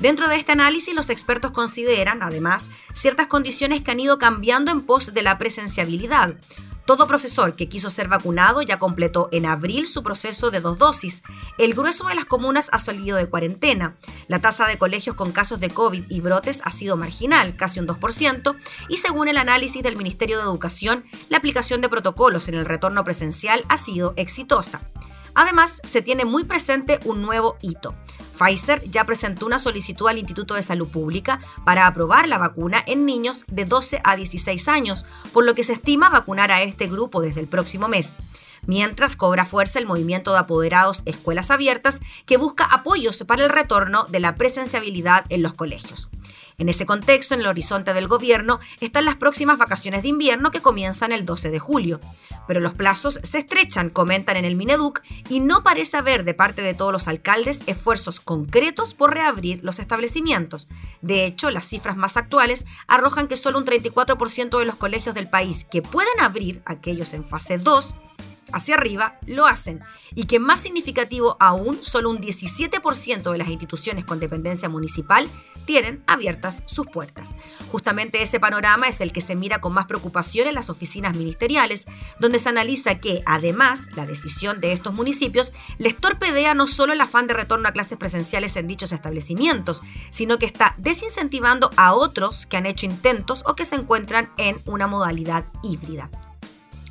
Dentro 0.00 0.28
de 0.28 0.36
este 0.36 0.52
análisis, 0.52 0.94
los 0.94 1.10
expertos 1.10 1.52
consideran, 1.52 2.22
además, 2.22 2.68
ciertas 2.94 3.28
condiciones 3.28 3.82
que 3.82 3.90
han 3.90 4.00
ido 4.00 4.18
cambiando 4.18 4.70
en 4.70 4.82
pos 4.82 5.14
de 5.14 5.22
la 5.22 5.38
presenciabilidad. 5.38 6.34
Todo 6.84 7.06
profesor 7.06 7.56
que 7.56 7.68
quiso 7.68 7.88
ser 7.88 8.08
vacunado 8.08 8.60
ya 8.60 8.78
completó 8.78 9.30
en 9.32 9.46
abril 9.46 9.86
su 9.86 10.02
proceso 10.02 10.50
de 10.50 10.60
dos 10.60 10.78
dosis. 10.78 11.22
El 11.56 11.72
grueso 11.72 12.06
de 12.08 12.14
las 12.14 12.26
comunas 12.26 12.68
ha 12.72 12.78
salido 12.78 13.16
de 13.16 13.26
cuarentena. 13.26 13.96
La 14.28 14.40
tasa 14.40 14.66
de 14.66 14.76
colegios 14.76 15.16
con 15.16 15.32
casos 15.32 15.60
de 15.60 15.70
COVID 15.70 16.04
y 16.10 16.20
brotes 16.20 16.60
ha 16.62 16.70
sido 16.70 16.98
marginal, 16.98 17.56
casi 17.56 17.80
un 17.80 17.86
2%, 17.86 18.56
y 18.90 18.98
según 18.98 19.28
el 19.28 19.38
análisis 19.38 19.82
del 19.82 19.96
Ministerio 19.96 20.36
de 20.36 20.44
Educación, 20.44 21.04
la 21.30 21.38
aplicación 21.38 21.80
de 21.80 21.88
protocolos 21.88 22.48
en 22.48 22.54
el 22.56 22.66
retorno 22.66 23.02
presencial 23.02 23.64
ha 23.70 23.78
sido 23.78 24.12
exitosa. 24.16 24.82
Además, 25.34 25.80
se 25.84 26.02
tiene 26.02 26.24
muy 26.24 26.44
presente 26.44 27.00
un 27.04 27.22
nuevo 27.22 27.56
hito. 27.60 27.94
Pfizer 28.38 28.82
ya 28.90 29.04
presentó 29.04 29.46
una 29.46 29.58
solicitud 29.58 30.08
al 30.08 30.18
Instituto 30.18 30.54
de 30.54 30.62
Salud 30.62 30.88
Pública 30.88 31.40
para 31.64 31.86
aprobar 31.86 32.28
la 32.28 32.38
vacuna 32.38 32.82
en 32.86 33.06
niños 33.06 33.44
de 33.46 33.64
12 33.64 34.00
a 34.02 34.16
16 34.16 34.68
años, 34.68 35.06
por 35.32 35.44
lo 35.44 35.54
que 35.54 35.62
se 35.62 35.74
estima 35.74 36.08
vacunar 36.08 36.50
a 36.50 36.62
este 36.62 36.86
grupo 36.86 37.20
desde 37.20 37.40
el 37.40 37.46
próximo 37.46 37.88
mes 37.88 38.16
mientras 38.66 39.16
cobra 39.16 39.44
fuerza 39.44 39.78
el 39.78 39.86
movimiento 39.86 40.32
de 40.32 40.38
apoderados 40.38 41.02
Escuelas 41.06 41.50
Abiertas 41.50 42.00
que 42.26 42.36
busca 42.36 42.64
apoyos 42.64 43.22
para 43.26 43.44
el 43.44 43.50
retorno 43.50 44.04
de 44.04 44.20
la 44.20 44.34
presenciabilidad 44.34 45.24
en 45.28 45.42
los 45.42 45.54
colegios. 45.54 46.08
En 46.58 46.68
ese 46.68 46.86
contexto, 46.86 47.34
en 47.34 47.40
el 47.40 47.46
horizonte 47.46 47.94
del 47.94 48.08
gobierno, 48.08 48.60
están 48.80 49.04
las 49.04 49.16
próximas 49.16 49.58
vacaciones 49.58 50.02
de 50.02 50.08
invierno 50.08 50.50
que 50.50 50.62
comienzan 50.62 51.12
el 51.12 51.24
12 51.24 51.50
de 51.50 51.58
julio. 51.58 52.00
Pero 52.46 52.60
los 52.60 52.74
plazos 52.74 53.18
se 53.22 53.38
estrechan, 53.38 53.90
comentan 53.90 54.36
en 54.36 54.44
el 54.44 54.54
Mineduc, 54.54 55.02
y 55.28 55.40
no 55.40 55.62
parece 55.62 55.96
haber 55.96 56.24
de 56.24 56.34
parte 56.34 56.62
de 56.62 56.74
todos 56.74 56.92
los 56.92 57.08
alcaldes 57.08 57.60
esfuerzos 57.66 58.20
concretos 58.20 58.94
por 58.94 59.14
reabrir 59.14 59.60
los 59.62 59.78
establecimientos. 59.78 60.68
De 61.02 61.24
hecho, 61.24 61.50
las 61.50 61.66
cifras 61.66 61.96
más 61.96 62.16
actuales 62.16 62.66
arrojan 62.86 63.28
que 63.28 63.36
solo 63.36 63.58
un 63.58 63.64
34% 63.64 64.58
de 64.58 64.64
los 64.64 64.76
colegios 64.76 65.14
del 65.14 65.28
país 65.28 65.64
que 65.64 65.82
pueden 65.82 66.20
abrir, 66.20 66.62
aquellos 66.66 67.14
en 67.14 67.24
fase 67.24 67.58
2, 67.58 67.94
hacia 68.52 68.74
arriba 68.74 69.18
lo 69.26 69.46
hacen 69.46 69.80
y 70.14 70.26
que 70.26 70.38
más 70.38 70.60
significativo 70.60 71.36
aún, 71.40 71.82
solo 71.82 72.10
un 72.10 72.18
17% 72.18 73.30
de 73.30 73.38
las 73.38 73.48
instituciones 73.48 74.04
con 74.04 74.20
dependencia 74.20 74.68
municipal 74.68 75.28
tienen 75.64 76.02
abiertas 76.06 76.62
sus 76.66 76.86
puertas. 76.86 77.36
Justamente 77.70 78.22
ese 78.22 78.40
panorama 78.40 78.88
es 78.88 79.00
el 79.00 79.12
que 79.12 79.20
se 79.20 79.34
mira 79.34 79.60
con 79.60 79.72
más 79.72 79.86
preocupación 79.86 80.46
en 80.46 80.54
las 80.54 80.70
oficinas 80.70 81.16
ministeriales, 81.16 81.86
donde 82.18 82.38
se 82.38 82.48
analiza 82.48 83.00
que, 83.00 83.22
además, 83.26 83.88
la 83.94 84.06
decisión 84.06 84.60
de 84.60 84.72
estos 84.72 84.94
municipios 84.94 85.52
les 85.78 85.96
torpedea 85.96 86.54
no 86.54 86.66
solo 86.66 86.92
el 86.92 87.00
afán 87.00 87.26
de 87.26 87.34
retorno 87.34 87.68
a 87.68 87.72
clases 87.72 87.98
presenciales 87.98 88.56
en 88.56 88.66
dichos 88.66 88.92
establecimientos, 88.92 89.82
sino 90.10 90.38
que 90.38 90.46
está 90.46 90.74
desincentivando 90.78 91.70
a 91.76 91.94
otros 91.94 92.46
que 92.46 92.56
han 92.56 92.66
hecho 92.66 92.86
intentos 92.86 93.42
o 93.46 93.54
que 93.54 93.64
se 93.64 93.76
encuentran 93.76 94.30
en 94.36 94.60
una 94.66 94.86
modalidad 94.86 95.46
híbrida. 95.62 96.10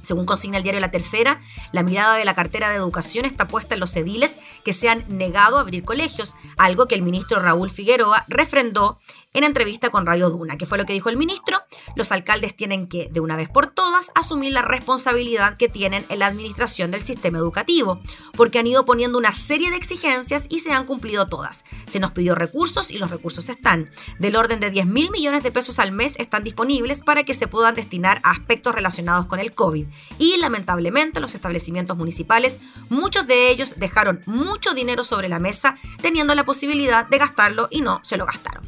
Según 0.04 0.26
consigna 0.26 0.58
el 0.58 0.64
diario 0.64 0.82
La 0.82 0.92
Tercera, 0.92 1.40
la 1.72 1.82
mirada 1.82 2.16
de 2.16 2.26
la 2.26 2.36
cartera 2.36 2.70
de 2.70 2.76
educación 2.76 3.24
está 3.26 3.48
puesta 3.48 3.74
en 3.74 3.80
los 3.80 3.96
ediles 3.96 4.38
que 4.66 4.74
se 4.74 4.90
han 4.90 5.06
negado 5.08 5.58
a 5.58 5.62
abrir 5.62 5.84
colegios, 5.84 6.36
algo 6.58 6.88
que 6.88 6.96
el 6.96 7.02
ministro 7.02 7.40
Raúl 7.40 7.72
Figueroa 7.72 8.26
refrendó 8.28 9.00
en 9.34 9.44
entrevista 9.44 9.90
con 9.90 10.06
Radio 10.06 10.30
Duna, 10.30 10.58
que 10.58 10.66
fue 10.66 10.78
lo 10.78 10.86
que 10.86 10.94
dijo 10.94 11.10
el 11.10 11.18
ministro, 11.18 11.62
los 11.96 12.12
alcaldes 12.12 12.56
tienen 12.56 12.88
que, 12.88 13.10
de 13.12 13.20
una 13.20 13.36
vez 13.36 13.50
por 13.50 13.68
todas, 13.68 14.12
asumir 14.16 14.54
la 14.54 14.62
responsabilidad 14.62 15.58
que 15.58 15.70
tienen 15.70 16.06
en 16.10 16.20
la 16.20 16.28
administración 16.28 16.92
del 16.92 17.02
sistema 17.02 17.40
educativo, 17.40 18.00
porque 18.38 18.60
han 18.60 18.68
ido 18.68 18.86
poniendo 18.86 19.18
una 19.18 19.34
serie 19.34 19.72
de 19.72 19.76
exigencias 19.76 20.46
y 20.50 20.60
se 20.60 20.72
han 20.72 20.86
cumplido 20.86 21.28
todas. 21.28 21.66
Se 21.86 22.00
nos 22.00 22.12
pidió 22.12 22.36
recursos 22.36 22.92
y 22.92 22.98
los 22.98 23.10
recursos 23.10 23.50
están. 23.50 23.90
Del 24.20 24.36
orden 24.36 24.60
de 24.60 24.70
10 24.70 24.86
mil 24.86 25.10
millones 25.10 25.44
de 25.44 25.52
pesos 25.52 25.80
al 25.80 25.92
mes 25.92 26.14
están 26.20 26.44
disponibles 26.44 27.00
para 27.00 27.24
que 27.24 27.34
se 27.34 27.48
puedan 27.48 27.76
destinar 27.76 28.20
a 28.24 28.32
aspectos 28.32 28.76
relacionados 28.76 29.26
con 29.26 29.40
el 29.40 29.54
COVID. 29.54 29.88
Y 30.20 30.38
lamentablemente 30.38 31.20
los 31.20 31.36
establecimientos 31.36 31.98
municipales, 31.98 32.60
muchos 32.90 33.26
de 33.28 33.50
ellos 33.50 33.76
dejaron 33.78 34.22
mucho 34.26 34.74
dinero 34.74 35.04
sobre 35.04 35.30
la 35.30 35.40
mesa 35.40 35.76
teniendo 36.02 36.36
la 36.36 36.46
posibilidad 36.46 37.08
de 37.08 37.18
gastarlo 37.18 37.68
y 37.72 37.82
no 37.82 38.00
se 38.04 38.18
lo 38.18 38.26
gastaron. 38.26 38.63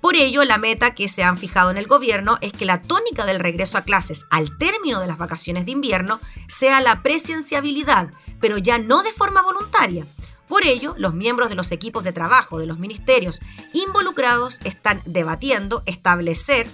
Por 0.00 0.16
ello, 0.16 0.44
la 0.44 0.56
meta 0.56 0.94
que 0.94 1.08
se 1.08 1.22
han 1.22 1.36
fijado 1.36 1.70
en 1.70 1.76
el 1.76 1.86
gobierno 1.86 2.38
es 2.40 2.52
que 2.52 2.64
la 2.64 2.80
tónica 2.80 3.26
del 3.26 3.38
regreso 3.38 3.76
a 3.76 3.82
clases 3.82 4.24
al 4.30 4.56
término 4.56 5.00
de 5.00 5.06
las 5.06 5.18
vacaciones 5.18 5.66
de 5.66 5.72
invierno 5.72 6.20
sea 6.48 6.80
la 6.80 7.02
presenciabilidad, 7.02 8.10
pero 8.40 8.56
ya 8.56 8.78
no 8.78 9.02
de 9.02 9.12
forma 9.12 9.42
voluntaria. 9.42 10.06
Por 10.48 10.64
ello, 10.64 10.94
los 10.96 11.14
miembros 11.14 11.48
de 11.48 11.54
los 11.54 11.70
equipos 11.70 12.02
de 12.02 12.12
trabajo 12.12 12.58
de 12.58 12.66
los 12.66 12.78
ministerios 12.78 13.40
involucrados 13.72 14.60
están 14.64 15.02
debatiendo 15.04 15.82
establecer 15.86 16.68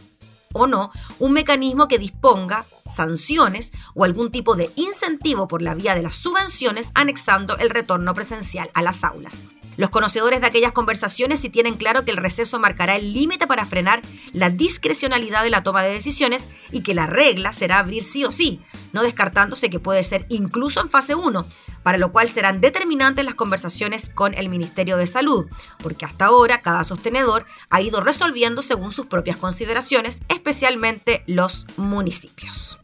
o 0.55 0.67
no 0.67 0.91
un 1.19 1.33
mecanismo 1.33 1.87
que 1.89 1.99
disponga 1.99 2.65
sanciones 2.89 3.73
o 3.95 4.05
algún 4.05 4.31
tipo 4.31 4.57
de 4.57 4.71
incentivo 4.77 5.49
por 5.49 5.61
la 5.61 5.75
vía 5.75 5.95
de 5.95 6.03
las 6.03 6.15
subvenciones 6.15 6.93
anexando 6.95 7.59
el 7.59 7.71
retorno 7.71 8.15
presencial 8.15 8.71
a 8.73 8.83
las 8.83 9.05
aulas. 9.05 9.43
Los 9.77 9.91
conocedores 9.91 10.41
de 10.41 10.47
aquellas 10.47 10.73
conversaciones 10.73 11.41
sí 11.41 11.51
tienen 11.51 11.77
claro 11.77 12.05
que 12.05 12.11
el 12.11 12.17
receso 12.17 12.59
marcará 12.59 12.97
el 12.97 13.13
límite 13.13 13.47
para 13.47 13.67
frenar 13.67 14.03
la 14.33 14.51
discrecionalidad 14.51 15.43
de 15.43 15.51
la 15.51 15.63
toma 15.63 15.83
de 15.83 15.93
decisiones 15.93 16.49
y 16.73 16.83
que 16.83 16.95
la 16.95 17.07
regla 17.07 17.53
será 17.53 17.79
abrir 17.79 18.03
sí 18.03 18.25
o 18.25 18.33
sí, 18.33 18.61
no 18.93 19.03
descartándose 19.03 19.71
que 19.71 19.81
puede 19.81 20.03
ser 20.03 20.27
incluso 20.29 20.81
en 20.81 20.89
fase 20.89 21.15
1, 21.15 21.47
para 21.83 21.99
lo 21.99 22.11
cual 22.11 22.29
serán 22.29 22.61
determinantes 22.61 23.25
las 23.25 23.35
conversaciones 23.35 24.11
con 24.15 24.35
el 24.35 24.49
Ministerio 24.49 24.97
de 24.97 25.07
Salud, 25.07 25.47
porque 25.83 26.05
hasta 26.05 26.27
ahora 26.27 26.61
cada 26.61 26.85
sostenedor 26.85 27.45
ha 27.71 27.81
ido 27.81 28.01
resolviendo 28.01 28.63
según 28.63 28.93
sus 28.93 29.07
propias 29.07 29.37
consideraciones, 29.37 30.21
especialmente 30.29 31.23
los 31.27 31.67
municipios. 31.77 32.79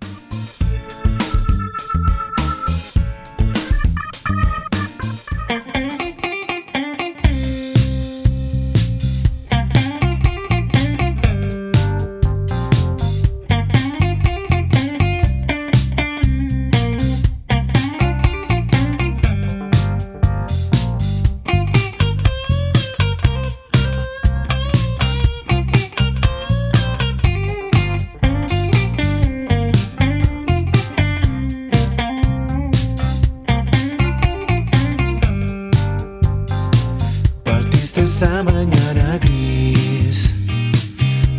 viste 37.92 38.04
esa 38.04 38.42
mañana 38.42 39.18
gris. 39.18 40.30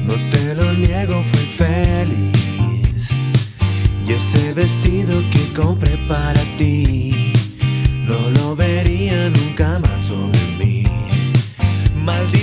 No 0.06 0.14
te 0.32 0.54
lo 0.54 0.72
niego, 0.74 1.24
fui 1.24 1.46
feliz. 1.58 3.10
Y 4.06 4.14
ese 4.14 4.54
vestido 4.54 5.22
que 5.32 5.52
compré 5.54 5.98
para 6.08 6.40
ti, 6.58 7.34
no 8.06 8.30
lo 8.30 8.56
vería 8.56 9.30
nunca 9.30 9.80
más 9.80 10.04
sobre 10.04 10.40
mí. 10.60 10.84
Maldito 11.96 12.43